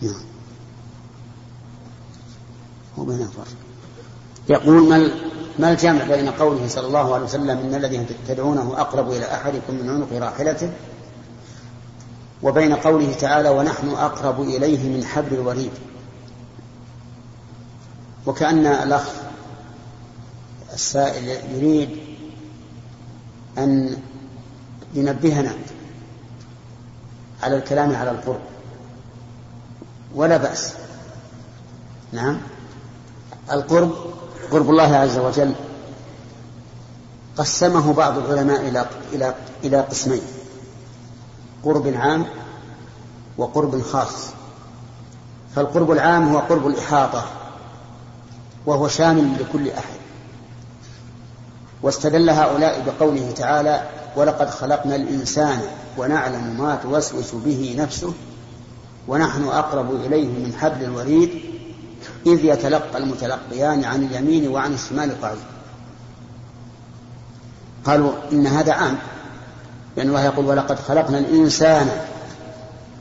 نعم. 0.02 0.39
بين 3.10 3.22
الفرق 3.22 3.48
يقول 4.50 4.90
ما 4.90 5.12
ما 5.60 5.72
الجمع 5.72 6.04
بين 6.04 6.30
قوله 6.30 6.68
صلى 6.68 6.88
الله 6.88 7.14
عليه 7.14 7.26
وسلم 7.26 7.50
إن 7.50 7.76
الذي 7.76 8.06
تدعونه 8.28 8.74
أقرب 8.78 9.12
إلى 9.12 9.26
أحدكم 9.34 9.74
من 9.74 9.90
عنق 9.90 10.24
راحلته 10.24 10.72
وبين 12.44 12.74
قوله 12.76 13.14
تعالى 13.14 13.50
ونحن 13.50 13.90
أقرب 13.90 14.42
إليه 14.42 14.90
من 14.90 15.06
حبل 15.06 15.34
الوريد. 15.34 15.72
وكأن 18.26 18.66
الأخ 18.66 19.10
السائل 20.74 21.28
يريد 21.56 21.90
أن 23.58 23.98
ينبهنا 24.94 25.54
على 27.44 27.56
الكلام 27.58 27.96
على 27.96 28.12
القرب. 28.12 28.42
ولا 30.16 30.38
بأس. 30.38 30.74
نعم. 32.14 32.38
القرب 33.52 33.92
قرب 34.52 34.70
الله 34.70 34.96
عز 34.96 35.18
وجل 35.18 35.54
قسمه 37.38 37.94
بعض 37.94 38.18
العلماء 38.18 38.68
إلى 38.68 38.86
إلى 39.14 39.34
إلى 39.64 39.82
قسمين 39.82 40.22
قرب 41.66 41.88
عام 41.88 42.26
وقرب 43.38 43.82
خاص. 43.82 44.28
فالقرب 45.56 45.92
العام 45.92 46.30
هو 46.34 46.40
قرب 46.40 46.68
الإحاطة 46.68 47.26
وهو 48.66 48.88
شامل 48.88 49.34
لكل 49.40 49.70
أحد. 49.70 50.00
واستدل 51.82 52.30
هؤلاء 52.30 52.84
بقوله 52.86 53.32
تعالى 53.32 53.90
ولقد 54.16 54.50
خلقنا 54.50 54.96
الإنسان 54.96 55.62
ونعلم 55.98 56.56
ما 56.60 56.76
توسوس 56.84 57.36
به 57.36 57.76
نفسه 57.78 58.14
ونحن 59.08 59.44
أقرب 59.44 59.96
إليه 59.96 60.28
من 60.28 60.54
حبل 60.60 60.84
الوريد 60.84 61.42
إذ 62.34 62.46
يتلقى 62.46 62.98
المتلقيان 62.98 63.86
عن 63.86 64.04
اليمين 64.04 64.48
وعن 64.48 64.74
الشمال 64.74 65.22
قعيد 65.22 65.40
قالوا 67.86 68.12
إن 68.32 68.48
هذا 68.48 68.74
عام. 68.74 68.98
لأن 69.98 70.08
الله 70.08 70.26
يقول 70.26 70.46
ولقد 70.46 70.80
خلقنا 70.80 71.20
الإنسان 71.20 71.90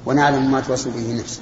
ونعلم 0.06 0.52
ما 0.52 0.60
توسوس 0.60 0.92
به 0.94 1.20
نفسه. 1.20 1.40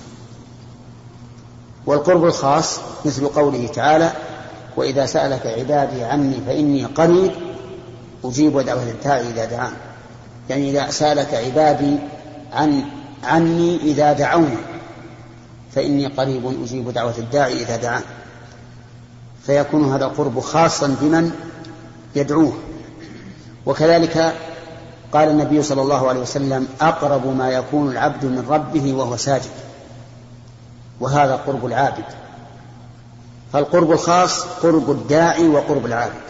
والقرب 1.86 2.24
الخاص 2.24 2.78
مثل 3.04 3.26
قوله 3.26 3.66
تعالى 3.66 4.12
وإذا 4.76 5.06
سألك 5.06 5.46
عبادي 5.46 6.04
عني 6.04 6.36
فإني 6.46 6.84
قريب 6.84 7.32
أجيب 8.24 8.60
دعوة 8.60 8.82
الداعي 8.82 9.30
إذا 9.30 9.44
دعان. 9.44 9.72
يعني 10.50 10.70
إذا 10.70 10.90
سألك 10.90 11.34
عبادي 11.34 11.98
عن 12.52 12.84
عني 13.24 13.76
إذا 13.76 14.12
دعوني. 14.12 14.75
فإني 15.76 16.06
قريب 16.06 16.62
أجيب 16.62 16.90
دعوة 16.90 17.14
الداعي 17.18 17.62
إذا 17.62 17.76
دعان. 17.76 18.02
فيكون 19.46 19.92
هذا 19.92 20.04
القرب 20.04 20.40
خاصا 20.40 20.96
بمن 21.00 21.30
يدعوه. 22.16 22.52
وكذلك 23.66 24.34
قال 25.12 25.28
النبي 25.28 25.62
صلى 25.62 25.82
الله 25.82 26.08
عليه 26.08 26.20
وسلم 26.20 26.68
أقرب 26.80 27.26
ما 27.26 27.50
يكون 27.50 27.90
العبد 27.90 28.24
من 28.24 28.46
ربه 28.48 28.94
وهو 28.94 29.16
ساجد. 29.16 29.50
وهذا 31.00 31.36
قرب 31.36 31.66
العابد. 31.66 32.04
فالقرب 33.52 33.92
الخاص 33.92 34.42
قرب 34.42 34.90
الداعي 34.90 35.48
وقرب 35.48 35.86
العابد. 35.86 36.20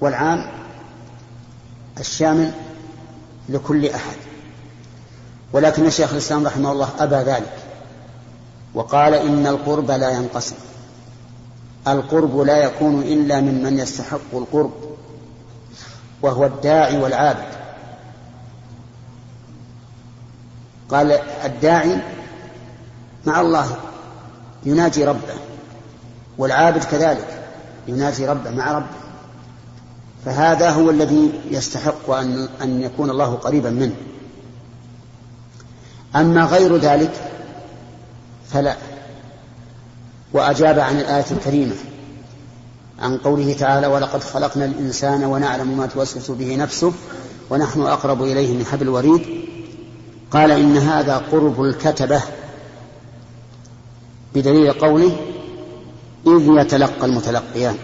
والعام 0.00 0.46
الشامل 2.00 2.52
لكل 3.48 3.86
أحد. 3.86 4.16
ولكن 5.52 5.86
الشيخ 5.86 6.12
الإسلام 6.12 6.46
رحمه 6.46 6.72
الله 6.72 6.88
أبى 6.98 7.16
ذلك. 7.16 7.65
وقال 8.76 9.14
إن 9.14 9.46
القرب 9.46 9.90
لا 9.90 10.10
ينقسم. 10.10 10.56
القرب 11.88 12.38
لا 12.38 12.56
يكون 12.56 13.02
إلا 13.02 13.40
ممن 13.40 13.78
يستحق 13.78 14.34
القرب 14.34 14.72
وهو 16.22 16.44
الداعي 16.44 16.98
والعابد. 16.98 17.48
قال 20.90 21.12
الداعي 21.44 22.00
مع 23.26 23.40
الله 23.40 23.76
يناجي 24.64 25.04
ربه 25.04 25.34
والعابد 26.38 26.84
كذلك 26.84 27.48
يناجي 27.88 28.26
ربه 28.26 28.50
مع 28.50 28.72
ربه. 28.72 28.96
فهذا 30.24 30.70
هو 30.70 30.90
الذي 30.90 31.40
يستحق 31.50 32.10
أن 32.10 32.48
أن 32.62 32.82
يكون 32.82 33.10
الله 33.10 33.34
قريبا 33.34 33.70
منه. 33.70 33.96
أما 36.16 36.44
غير 36.44 36.76
ذلك 36.76 37.35
فلا. 38.56 38.76
وأجاب 40.32 40.78
عن 40.78 40.98
الآية 40.98 41.24
الكريمة 41.30 41.74
عن 43.02 43.18
قوله 43.18 43.52
تعالى 43.52 43.86
ولقد 43.86 44.22
خلقنا 44.22 44.64
الإنسان 44.64 45.24
ونعلم 45.24 45.78
ما 45.78 45.86
توسوس 45.86 46.30
به 46.30 46.56
نفسه 46.56 46.92
ونحن 47.50 47.80
أقرب 47.80 48.22
إليه 48.22 48.56
من 48.56 48.66
حبل 48.66 48.82
الوريد 48.82 49.20
قال 50.30 50.50
إن 50.50 50.76
هذا 50.76 51.16
قرب 51.16 51.62
الكتبة 51.62 52.22
بدليل 54.34 54.72
قوله 54.72 55.16
إذ 56.26 56.48
يتلقى 56.48 57.06
المتلقيان 57.06 57.76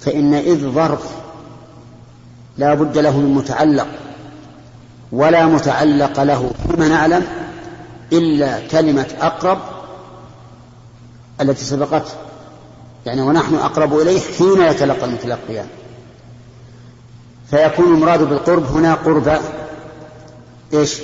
فإن 0.00 0.34
إذ 0.34 0.68
ظرف 0.70 1.04
لا 2.58 2.74
بد 2.74 2.98
له 2.98 3.18
من 3.18 3.34
متعلق 3.34 3.88
ولا 5.12 5.46
متعلق 5.46 6.22
له 6.22 6.50
فيما 6.66 6.88
نعلم 6.88 7.26
إلا 8.12 8.66
كلمة 8.66 9.06
أقرب 9.20 9.75
التي 11.40 11.64
سبقته 11.64 12.12
يعني 13.06 13.22
ونحن 13.22 13.54
أقرب 13.54 13.98
إليه 13.98 14.20
حين 14.38 14.62
يتلقى 14.62 15.04
المتلقيان. 15.04 15.66
فيكون 17.50 17.94
المراد 17.94 18.22
بالقرب 18.22 18.64
هنا 18.64 18.94
قرب 18.94 19.38
إيش؟ 20.72 21.00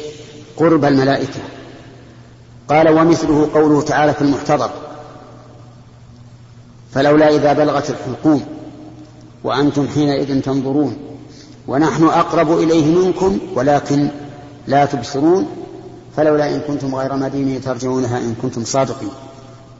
قرب 0.56 0.84
الملائكة. 0.84 1.40
قال 2.68 2.88
ومثله 2.88 3.50
قوله 3.54 3.82
تعالى 3.82 4.14
في 4.14 4.22
المحتضر 4.22 4.70
فلولا 6.94 7.28
إذا 7.28 7.52
بلغت 7.52 7.90
الحلقوم 7.90 8.44
وأنتم 9.44 9.88
حينئذ 9.88 10.40
تنظرون 10.40 10.96
ونحن 11.68 12.04
أقرب 12.04 12.58
إليه 12.58 12.94
منكم 12.94 13.38
ولكن 13.54 14.08
لا 14.66 14.84
تبصرون 14.84 15.46
فلولا 16.16 16.54
إن 16.54 16.60
كنتم 16.60 16.94
غير 16.94 17.16
مدينين 17.16 17.60
ترجعونها 17.60 18.18
إن 18.18 18.34
كنتم 18.42 18.64
صادقين. 18.64 19.10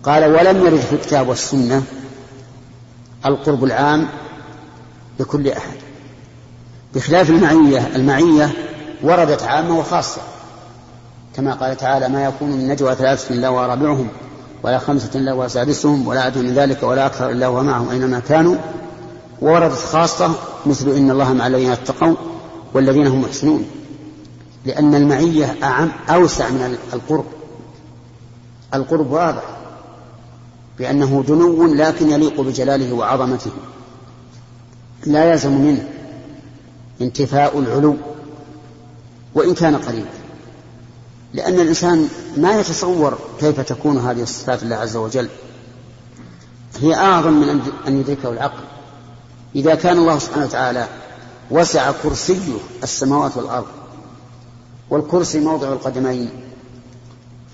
قال 0.03 0.25
ولم 0.25 0.67
يرد 0.67 0.81
في 0.81 0.93
الكتاب 0.93 1.29
والسنة 1.29 1.83
القرب 3.27 3.65
العام 3.65 4.09
لكل 5.21 5.49
أحد. 5.49 5.77
بخلاف 6.95 7.31
المعية 7.31 7.97
المعية 7.97 8.51
وردت 9.03 9.43
عامة 9.43 9.79
وخاصة. 9.79 10.21
كما 11.37 11.55
قال 11.55 11.77
تعالى 11.77 12.09
ما 12.09 12.25
يكون 12.25 12.51
من 12.51 12.69
نجوى 12.69 12.95
ثلاثة 12.95 13.35
إلا 13.35 13.49
ورابعهم 13.49 14.09
ولا 14.63 14.79
خمسة 14.79 15.11
إلا 15.15 15.33
وسادسهم 15.33 16.09
ولا 16.09 16.27
أدنى 16.27 16.49
من 16.49 16.55
ذلك 16.55 16.83
ولا 16.83 17.07
أكثر 17.07 17.31
إلا 17.31 17.49
وهو 17.49 17.63
معهم 17.63 17.89
أينما 17.91 18.19
كانوا. 18.19 18.57
ووردت 19.43 19.79
خاصة 19.79 20.35
مثل 20.67 20.91
إن 20.91 21.11
الله 21.11 21.33
مع 21.33 21.47
الذين 21.47 21.71
اتقوا 21.71 22.15
والذين 22.75 23.07
هم 23.07 23.21
محسنون. 23.21 23.65
لأن 24.65 24.95
المعية 24.95 25.57
أعم 25.63 25.93
أوسع 26.09 26.49
من 26.49 26.79
القرب. 26.93 27.25
القرب 28.75 29.11
واضح. 29.11 29.62
بأنه 30.83 31.25
دنو 31.29 31.75
لكن 31.75 32.11
يليق 32.11 32.41
بجلاله 32.41 32.93
وعظمته. 32.93 33.51
لا 35.07 35.33
يلزم 35.33 35.53
منه 35.53 35.89
انتفاء 37.01 37.59
العلو 37.59 37.97
وإن 39.35 39.55
كان 39.55 39.77
قريبا 39.77 40.09
لأن 41.35 41.61
الإنسان 41.61 42.09
ما 42.37 42.61
يتصور 42.61 43.19
كيف 43.41 43.61
تكون 43.61 43.99
هذه 43.99 44.23
الصفات 44.23 44.63
الله 44.63 44.77
عز 44.77 44.97
وجل. 44.97 45.29
هي 46.81 46.95
أعظم 46.95 47.33
من 47.33 47.61
أن 47.89 48.01
يدركه 48.01 48.31
العقل. 48.31 48.65
إذا 49.57 49.75
كان 49.75 49.99
الله 49.99 50.19
سبحانه 50.19 50.45
وتعالى 50.45 50.89
وسع 51.51 51.93
كرسيه 52.03 52.53
السماوات 52.83 53.37
والأرض 53.37 53.67
والكرسي 54.91 55.41
موضع 55.41 55.73
القدمين 55.73 56.31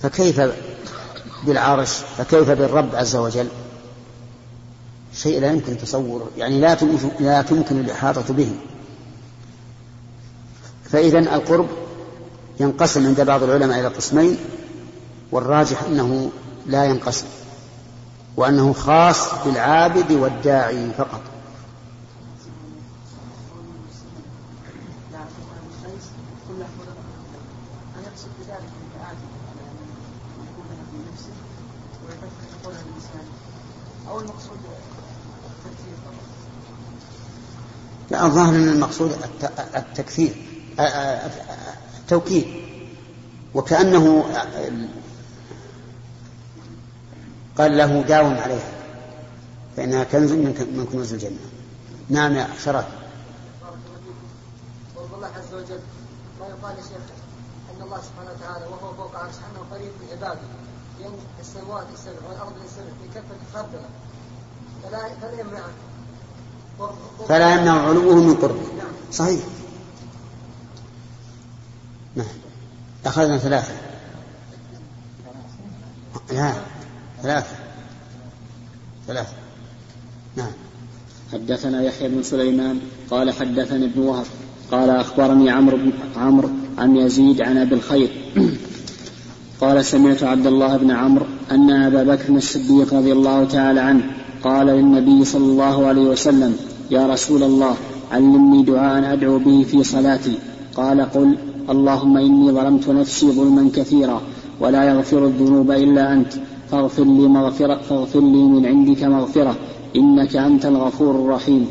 فكيف 0.03 0.41
بالعرش 1.47 1.99
فكيف 2.18 2.51
بالرب 2.51 2.95
عز 2.95 3.16
وجل؟ 3.16 3.49
شيء 5.14 5.41
لا 5.41 5.53
يمكن 5.53 5.78
تصوره 5.78 6.28
يعني 6.36 6.61
لا 6.61 6.76
لا 7.20 7.43
تمكن 7.43 7.80
الإحاطة 7.80 8.34
به. 8.34 8.53
فإذا 10.91 11.18
القرب 11.18 11.66
ينقسم 12.61 13.07
عند 13.07 13.20
بعض 13.20 13.43
العلماء 13.43 13.80
إلى 13.80 13.89
قسمين 13.89 14.39
والراجح 15.32 15.82
أنه 15.82 16.30
لا 16.66 16.84
ينقسم 16.84 17.26
وأنه 18.36 18.72
خاص 18.72 19.45
بالعابد 19.45 20.12
والداعي 20.12 20.91
فقط. 20.99 21.08
الظاهر 38.39 38.57
أن 38.57 38.68
المقصود 38.68 39.18
التكثير 39.76 40.34
التوكيد. 42.01 42.47
وكأنه 43.55 44.24
قال 47.59 47.76
له 47.76 48.03
داوم 48.03 48.34
عليها 48.34 48.72
فإنها 49.76 50.05
كنز 50.05 50.32
من 50.32 50.89
كنوز 50.93 51.12
الجنة. 51.12 51.39
نعم 52.09 52.32
يا 52.32 52.49
شرف. 52.64 52.84
الله 55.16 55.26
عز 55.26 55.55
وجل 55.55 55.80
ما 56.41 56.47
يقال 56.47 56.76
يا 56.76 56.82
شيخ 56.82 57.05
أن 57.76 57.82
الله 57.82 58.01
سبحانه 58.01 58.30
وتعالى 58.30 58.66
وهو 58.66 58.95
فوق 58.95 59.16
عرش 59.16 59.34
أنه 59.34 59.76
قريب 59.76 59.93
من 60.01 60.09
عباده 60.12 60.41
السماوات 61.41 61.86
السبع 61.95 62.28
والأرض 62.28 62.53
السبع 62.64 62.84
في 63.03 63.09
كفة 63.14 63.36
خردلة. 63.55 63.89
فلا 64.82 65.09
فلا 65.20 65.41
يمنعه 65.41 65.70
فلا 67.29 67.55
يمنع 67.55 67.89
علوه 67.89 68.14
من 68.14 68.35
قربه. 68.35 68.62
صحيح. 69.12 69.41
نعم. 72.16 72.26
أخذنا 73.07 73.39
ثلاثة. 73.39 73.72
لا 76.33 76.53
ثلاثة. 77.22 77.57
ثلاثة. 79.07 79.33
نعم. 80.37 80.53
حدثنا 81.33 81.83
يحيى 81.83 82.09
بن 82.09 82.22
سليمان 82.22 82.81
قال 83.11 83.33
حدثني 83.33 83.85
ابن 83.85 84.01
وهب 84.01 84.26
قال 84.70 84.91
أخبرني 84.91 85.51
عمرو 85.51 85.76
بن 85.76 85.93
عمرو 86.16 86.49
عن 86.79 86.97
يزيد 86.97 87.41
عن 87.43 87.59
أبي 87.59 87.74
الخير. 87.74 88.11
قال 89.61 89.85
سمعت 89.85 90.22
عبد 90.22 90.47
الله 90.47 90.76
بن 90.76 90.91
عمرو 90.91 91.26
أن 91.51 91.70
أبا 91.70 92.03
بكر 92.14 92.29
الصديق 92.37 92.95
رضي 92.95 93.12
الله 93.12 93.45
تعالى 93.45 93.81
عنه 93.81 94.03
قال 94.45 94.66
للنبي 94.66 95.24
صلى 95.24 95.45
الله 95.45 95.87
عليه 95.87 96.03
وسلم 96.03 96.68
يا 96.91 97.07
رسول 97.07 97.43
الله 97.43 97.76
علمني 98.12 98.62
دعاء 98.62 99.12
أدعو 99.12 99.39
به 99.39 99.66
في 99.70 99.84
صلاتي. 99.84 100.39
قال 100.76 101.01
قل 101.01 101.39
اللهم 101.70 102.16
إني 102.16 102.53
ظلمت 102.53 102.89
نفسي 102.89 103.32
ظلما 103.32 103.70
كثيرا 103.74 104.22
ولا 104.61 104.84
يغفر 104.84 105.26
الذنوب 105.26 105.70
إلا 105.70 106.12
أنت. 106.12 106.32
فاغفر 106.70 107.05
لي 107.05 107.28
مغفرة 107.28 107.80
فاغفر 107.89 108.20
لي 108.20 108.43
من 108.43 108.66
عندك 108.66 109.03
مغفرة 109.03 109.57
إنك 109.97 110.36
أنت 110.36 110.66
الغفور 110.66 111.14
الرحيم. 111.14 111.66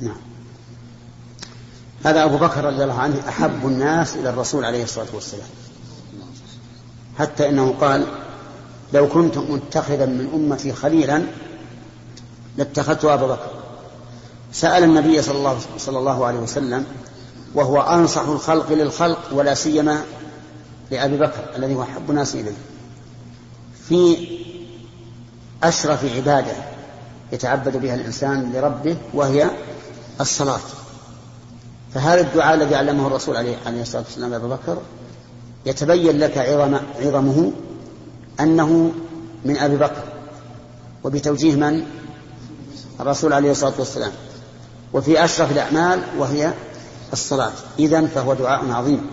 نعم. 0.00 0.16
هذا 2.04 2.24
أبو 2.24 2.36
بكر 2.36 2.64
رضي 2.64 2.82
الله 2.82 2.98
عنه 2.98 3.14
أحب 3.28 3.66
الناس 3.66 4.16
إلى 4.16 4.30
الرسول 4.30 4.64
عليه 4.64 4.82
الصلاة 4.82 5.06
والسلام. 5.14 5.48
حتى 7.18 7.48
إنه 7.48 7.74
قال 7.80 8.06
لو 8.94 9.08
كنت 9.08 9.38
متخذا 9.38 10.06
من 10.06 10.28
أمتي 10.34 10.72
خليلا 10.72 11.22
لاتخذت 12.56 13.04
أبا 13.04 13.26
بكر. 13.26 13.50
سأل 14.52 14.84
النبي 14.84 15.22
صلى 15.22 15.38
الله, 15.38 15.58
صلى 15.78 15.98
الله 15.98 16.26
عليه 16.26 16.38
وسلم 16.38 16.84
وهو 17.54 17.80
أنصح 17.80 18.22
الخلق 18.22 18.72
للخلق 18.72 19.18
ولا 19.32 19.54
سيما 19.54 20.02
لأبي 20.90 21.16
بكر 21.16 21.44
الذي 21.56 21.74
هو 21.74 21.82
أحب 21.82 22.10
الناس 22.10 22.34
إليه. 22.34 22.56
في 23.88 24.28
أشرف 25.62 26.16
عبادة 26.16 26.52
يتعبد 27.32 27.76
بها 27.76 27.94
الإنسان 27.94 28.52
لربه 28.52 28.96
وهي 29.14 29.50
الصلاة. 30.20 30.60
فهذا 31.94 32.20
الدعاء 32.20 32.54
الذي 32.54 32.74
علمه 32.74 33.06
الرسول 33.06 33.36
عليه, 33.36 33.56
عليه 33.66 33.82
الصلاة 33.82 34.02
والسلام 34.02 34.34
أبو 34.34 34.48
بكر 34.48 34.78
يتبين 35.66 36.18
لك 36.18 36.38
عظم 36.38 36.78
عظمه 37.00 37.52
أنه 38.40 38.92
من 39.44 39.56
أبي 39.56 39.76
بكر. 39.76 40.02
وبتوجيه 41.04 41.54
من؟ 41.54 41.86
الرسول 43.02 43.32
عليه 43.32 43.50
الصلاة 43.50 43.72
والسلام. 43.78 44.12
وفي 44.92 45.24
أشرف 45.24 45.52
الأعمال 45.52 46.02
وهي 46.18 46.52
الصلاة. 47.12 47.52
إذا 47.78 48.06
فهو 48.06 48.34
دعاء 48.34 48.70
عظيم. 48.70 49.06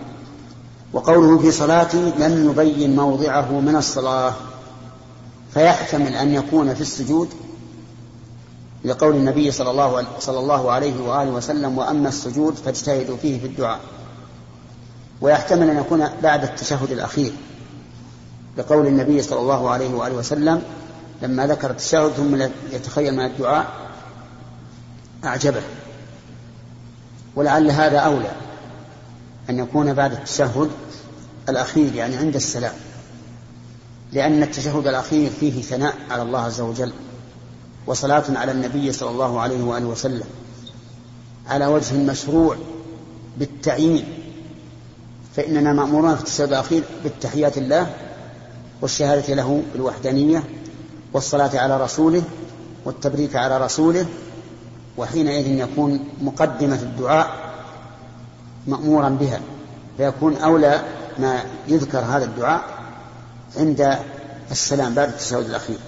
وقوله 0.92 1.38
في 1.38 1.50
صلاتي 1.50 2.12
لم 2.18 2.50
يبين 2.50 2.96
موضعه 2.96 3.60
من 3.60 3.76
الصلاة. 3.76 4.34
فيحتمل 5.54 6.14
أن 6.14 6.34
يكون 6.34 6.74
في 6.74 6.80
السجود 6.80 7.28
لقول 8.84 9.16
النبي 9.16 9.50
صلى 9.50 9.70
الله, 9.70 10.06
صلى 10.18 10.38
الله 10.38 10.70
عليه 10.72 11.02
وآله 11.02 11.30
وسلم 11.30 11.78
وأما 11.78 12.08
السجود 12.08 12.54
فاجتهدوا 12.54 13.16
فيه 13.16 13.40
في 13.40 13.46
الدعاء. 13.46 13.80
ويحتمل 15.20 15.70
أن 15.70 15.78
يكون 15.78 16.08
بعد 16.22 16.42
التشهد 16.42 16.90
الأخير 16.90 17.32
لقول 18.58 18.86
النبي 18.86 19.22
صلى 19.22 19.40
الله 19.40 19.70
عليه 19.70 19.94
وآله 19.94 20.14
وسلم 20.14 20.62
لما 21.22 21.46
ذكر 21.46 21.70
التشهد 21.70 22.12
ثم 22.12 22.42
يتخيل 22.72 23.14
من 23.14 23.24
الدعاء 23.24 23.66
أعجبه. 25.24 25.62
ولعل 27.36 27.70
هذا 27.70 27.98
أولى 27.98 28.30
أن 29.50 29.58
يكون 29.58 29.94
بعد 29.94 30.12
التشهد 30.12 30.70
الأخير 31.48 31.94
يعني 31.94 32.16
عند 32.16 32.34
السلام. 32.34 32.74
لأن 34.12 34.42
التشهد 34.42 34.86
الأخير 34.86 35.30
فيه 35.40 35.62
ثناء 35.62 35.94
على 36.10 36.22
الله 36.22 36.40
عز 36.40 36.60
وجل 36.60 36.92
وصلاة 37.86 38.24
على 38.28 38.52
النبي 38.52 38.92
صلى 38.92 39.10
الله 39.10 39.40
عليه 39.40 39.62
وآله 39.62 39.86
وسلم. 39.86 40.26
على 41.48 41.66
وجه 41.66 41.94
مشروع 41.94 42.56
بالتعيين 43.38 44.04
فإننا 45.36 45.72
مأمورون 45.72 46.14
في 46.14 46.20
التشهد 46.20 46.48
الأخير 46.48 46.82
بالتحيات 47.04 47.58
الله 47.58 47.94
والشهادة 48.82 49.34
له 49.34 49.62
بالوحدانية 49.72 50.42
والصلاة 51.12 51.58
على 51.58 51.84
رسوله 51.84 52.22
والتبريك 52.84 53.36
على 53.36 53.58
رسوله 53.64 54.06
وحينئذ 54.96 55.46
يكون 55.46 56.08
مقدمة 56.22 56.82
الدعاء 56.82 57.54
مأمورا 58.66 59.08
بها 59.08 59.40
فيكون 59.96 60.36
أولى 60.36 60.82
ما 61.18 61.42
يذكر 61.68 61.98
هذا 61.98 62.24
الدعاء 62.24 62.64
عند 63.56 63.98
السلام 64.50 64.94
بعد 64.94 65.08
التشهد 65.08 65.44
الأخير. 65.44 65.78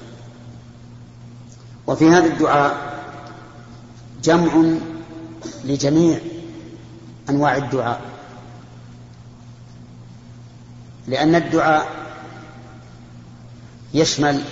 وفي 1.87 2.09
هذا 2.09 2.27
الدعاء 2.27 2.77
جمع 4.23 4.77
لجميع 5.64 6.18
أنواع 7.31 7.57
الدعاء 7.57 8.01
لأن 11.09 11.35
الدعاء 11.35 11.87
يشمل 13.95 14.43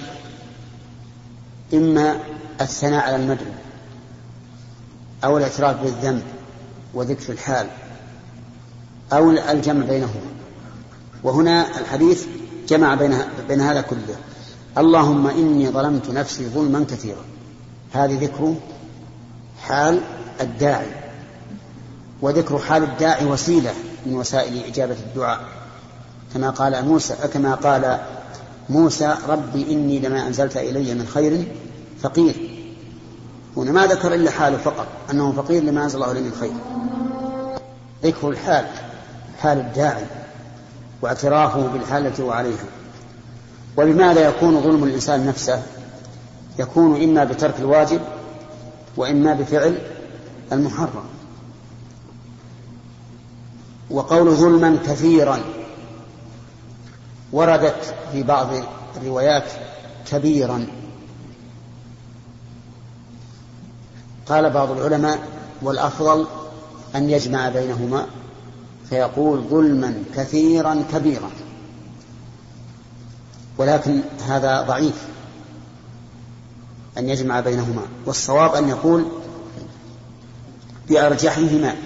إما 1.74 2.16
الثناء 2.60 3.00
على 3.00 3.16
المدعو 3.16 3.52
أو 5.24 5.38
الاعتراف 5.38 5.82
بالذنب 5.82 6.22
وذكر 6.94 7.32
الحال 7.32 7.66
أو 9.12 9.30
الجمع 9.30 9.86
بينهما. 9.86 10.30
وهنا 11.22 11.78
الحديث 11.80 12.26
جمع 12.68 12.94
بين 12.94 13.18
بين 13.48 13.60
هذا 13.60 13.80
كله. 13.80 14.16
اللهم 14.78 15.26
إني 15.26 15.68
ظلمت 15.68 16.10
نفسي 16.10 16.48
ظلما 16.48 16.84
كثيرا. 16.90 17.24
هذه 17.92 18.24
ذكر 18.24 18.54
حال 19.62 20.00
الداعي. 20.40 20.90
وذكر 22.22 22.58
حال 22.58 22.82
الداعي 22.82 23.26
وسيلة 23.26 23.74
من 24.06 24.14
وسائل 24.14 24.64
إجابة 24.64 24.96
الدعاء. 25.06 25.40
كما 26.34 26.50
قال 26.50 26.84
موسى 26.84 27.14
كما 27.14 27.54
قال 27.54 28.00
موسى 28.68 29.16
ربي 29.28 29.72
إني 29.72 29.98
لما 29.98 30.26
أنزلت 30.26 30.56
إلي 30.56 30.94
من 30.94 31.06
خير 31.06 31.44
فقير. 32.02 32.50
هنا 33.56 33.72
ما 33.72 33.86
ذكر 33.86 34.14
إلا 34.14 34.30
حاله 34.30 34.56
فقط 34.56 34.86
أنه 35.10 35.32
فقير 35.32 35.62
لما 35.62 35.84
أنزل 35.84 35.94
الله 35.94 36.12
إليه 36.12 36.20
من 36.20 36.32
خير. 36.40 36.52
ذكر 38.04 38.28
الحال 38.28 38.66
حال 39.38 39.58
الداعي 39.58 40.04
واعترافه 41.02 41.66
بالحال 41.66 42.06
التي 42.06 42.22
هو 42.22 42.30
عليها 42.30 42.64
ولماذا 43.76 44.28
يكون 44.28 44.60
ظلم 44.60 44.84
الإنسان 44.84 45.26
نفسه؟ 45.26 45.62
يكون 46.58 47.02
إما 47.02 47.24
بترك 47.24 47.54
الواجب 47.58 48.00
وإما 48.96 49.34
بفعل 49.34 49.78
المحرم. 50.52 51.04
وقول 53.90 54.30
ظلما 54.30 54.78
كثيرا 54.86 55.40
وردت 57.32 57.94
في 58.12 58.22
بعض 58.22 58.48
الروايات 58.96 59.44
كبيرا. 60.10 60.66
قال 64.26 64.50
بعض 64.50 64.70
العلماء 64.70 65.18
والأفضل 65.62 66.26
أن 66.94 67.10
يجمع 67.10 67.48
بينهما 67.48 68.06
فيقول 68.90 69.40
ظلما 69.40 70.02
كثيرا 70.16 70.84
كبيرا. 70.92 71.30
ولكن 73.58 74.00
هذا 74.26 74.62
ضعيف 74.62 75.06
أن 76.98 77.08
يجمع 77.08 77.40
بينهما. 77.40 77.82
والصواب 78.06 78.54
أن 78.54 78.68
يقول 78.68 79.04
بأرجحهما 80.88 81.76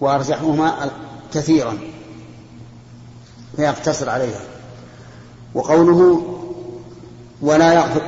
وأرجحهما 0.00 0.90
كثيرا. 1.34 1.93
فيقتصر 3.56 4.10
عليها. 4.10 4.40
وقوله 5.54 6.22
ولا 7.42 7.72
يغفر 7.72 8.02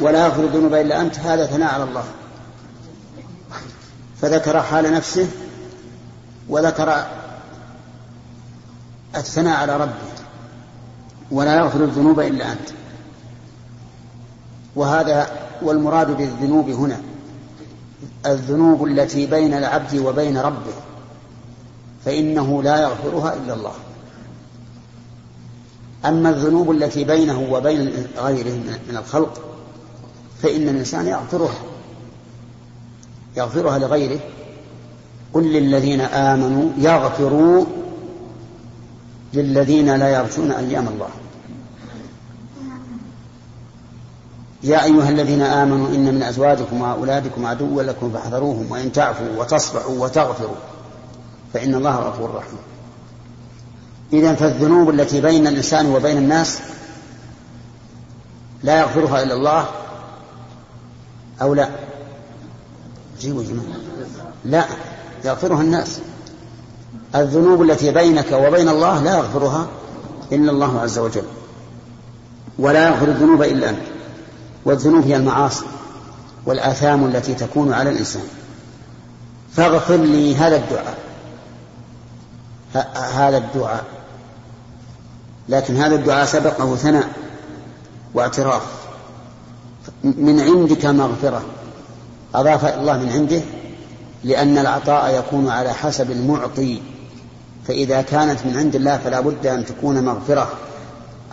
ولا 0.00 0.24
يغفر 0.24 0.44
الذنوب 0.44 0.74
إلا 0.74 1.00
أنت 1.00 1.18
هذا 1.18 1.46
ثناء 1.46 1.74
على 1.74 1.84
الله. 1.84 2.04
فذكر 4.20 4.62
حال 4.62 4.92
نفسه 4.92 5.28
وذكر 6.48 7.06
الثناء 9.16 9.56
على 9.56 9.76
ربه. 9.76 10.10
ولا 11.30 11.56
يغفر 11.56 11.84
الذنوب 11.84 12.20
إلا 12.20 12.52
أنت. 12.52 12.68
وهذا 14.76 15.30
والمراد 15.62 16.16
بالذنوب 16.16 16.68
هنا 16.68 17.00
الذنوب 18.26 18.86
التي 18.86 19.26
بين 19.26 19.54
العبد 19.54 19.98
وبين 19.98 20.38
ربه 20.38 20.72
فإنه 22.04 22.62
لا 22.62 22.82
يغفرها 22.82 23.34
إلا 23.34 23.54
الله. 23.54 23.74
أما 26.04 26.30
الذنوب 26.30 26.70
التي 26.70 27.04
بينه 27.04 27.48
وبين 27.52 28.06
غيره 28.18 28.54
من 28.88 28.96
الخلق 28.96 29.40
فإن 30.42 30.68
الإنسان 30.68 31.06
يغفرها 31.06 31.58
يغفرها 33.36 33.78
لغيره. 33.78 34.20
قل 35.34 35.42
للذين 35.42 36.00
آمنوا 36.00 36.70
يغفروا 36.78 37.64
للذين 39.34 39.96
لا 39.96 40.08
يرجون 40.08 40.52
أيام 40.52 40.88
الله. 40.88 41.08
يا 44.62 44.84
أيها 44.84 45.08
الذين 45.08 45.42
آمنوا 45.42 45.88
إن 45.88 46.14
من 46.14 46.22
أزواجكم 46.22 46.82
وأولادكم 46.82 47.46
عدوا 47.46 47.82
لكم 47.82 48.10
فاحذروهم 48.10 48.66
وإن 48.70 48.92
تعفوا 48.92 49.26
وتصفحوا 49.38 49.98
وتغفروا 49.98 50.56
فإن 51.54 51.74
الله 51.74 51.96
غفور 51.96 52.34
رحيم. 52.34 52.58
إذا 54.12 54.34
فالذنوب 54.34 54.90
التي 54.90 55.20
بين 55.20 55.46
الإنسان 55.46 55.86
وبين 55.86 56.16
الناس 56.16 56.58
لا 58.62 58.80
يغفرها 58.80 59.22
إلا 59.22 59.34
الله 59.34 59.68
أو 61.42 61.54
لا؟ 61.54 61.68
جيبوا 63.20 63.42
جماعة 63.42 63.80
لا 64.44 64.64
يغفرها 65.24 65.60
الناس. 65.60 65.98
الذنوب 67.14 67.62
التي 67.62 67.90
بينك 67.90 68.32
وبين 68.32 68.68
الله 68.68 69.02
لا 69.02 69.16
يغفرها 69.16 69.66
إلا 70.32 70.50
الله 70.50 70.80
عز 70.80 70.98
وجل 70.98 71.24
ولا 72.58 72.88
يغفر 72.88 73.08
الذنوب 73.08 73.42
إلا 73.42 73.70
أنت. 73.70 73.82
والذنوب 74.64 75.06
هي 75.06 75.16
المعاصي 75.16 75.64
والآثام 76.46 77.04
التي 77.04 77.34
تكون 77.34 77.72
على 77.72 77.90
الإنسان. 77.90 78.22
فاغفر 79.52 79.96
لي 79.96 80.36
هذا 80.36 80.56
الدعاء. 80.56 80.98
هذا 83.14 83.36
الدعاء. 83.36 83.84
لكن 85.48 85.76
هذا 85.76 85.94
الدعاء 85.94 86.26
سبقه 86.26 86.76
ثناء 86.76 87.08
واعتراف. 88.14 88.62
من 90.04 90.40
عندك 90.40 90.86
مغفرة. 90.86 91.42
أضاف 92.34 92.64
الله 92.64 92.98
من 92.98 93.08
عنده 93.08 93.40
لأن 94.24 94.58
العطاء 94.58 95.18
يكون 95.18 95.48
على 95.48 95.72
حسب 95.72 96.10
المعطي. 96.10 96.80
فإذا 97.68 98.02
كانت 98.02 98.46
من 98.46 98.56
عند 98.56 98.74
الله 98.74 98.98
فلا 98.98 99.20
بد 99.20 99.46
أن 99.46 99.64
تكون 99.64 100.04
مغفرة 100.04 100.52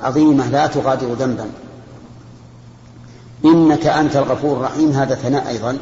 عظيمة 0.04 0.48
لا 0.48 0.68
تغادر 0.68 1.14
ذنبا. 1.14 1.50
إنك 3.46 3.88
أنت 3.88 4.16
الغفور 4.16 4.58
الرحيم. 4.58 4.92
هذا 4.92 5.16
ثناء 5.16 5.48
أيضا 5.48 5.78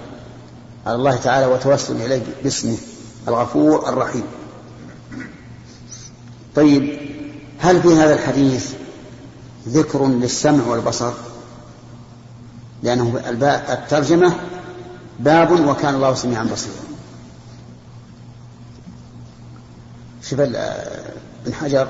على 0.86 0.96
الله 0.96 1.16
تعالى 1.16 1.46
وتوسل 1.46 1.96
إليه 1.96 2.22
باسمه 2.44 2.78
الغفور 3.28 3.90
الرحيم. 3.90 4.24
طيب 6.56 7.05
هل 7.66 7.82
في 7.82 7.96
هذا 7.96 8.14
الحديث 8.14 8.74
ذكر 9.68 10.08
للسمع 10.08 10.68
والبصر؟ 10.68 11.14
لأنه 12.84 13.22
الترجمة 13.70 14.36
باب 15.20 15.68
وكان 15.68 15.96
الله 15.96 16.14
سميعا 16.14 16.44
بصيرا. 16.44 16.86
شوف 20.24 20.40
ابن 20.40 21.54
حجر 21.54 21.88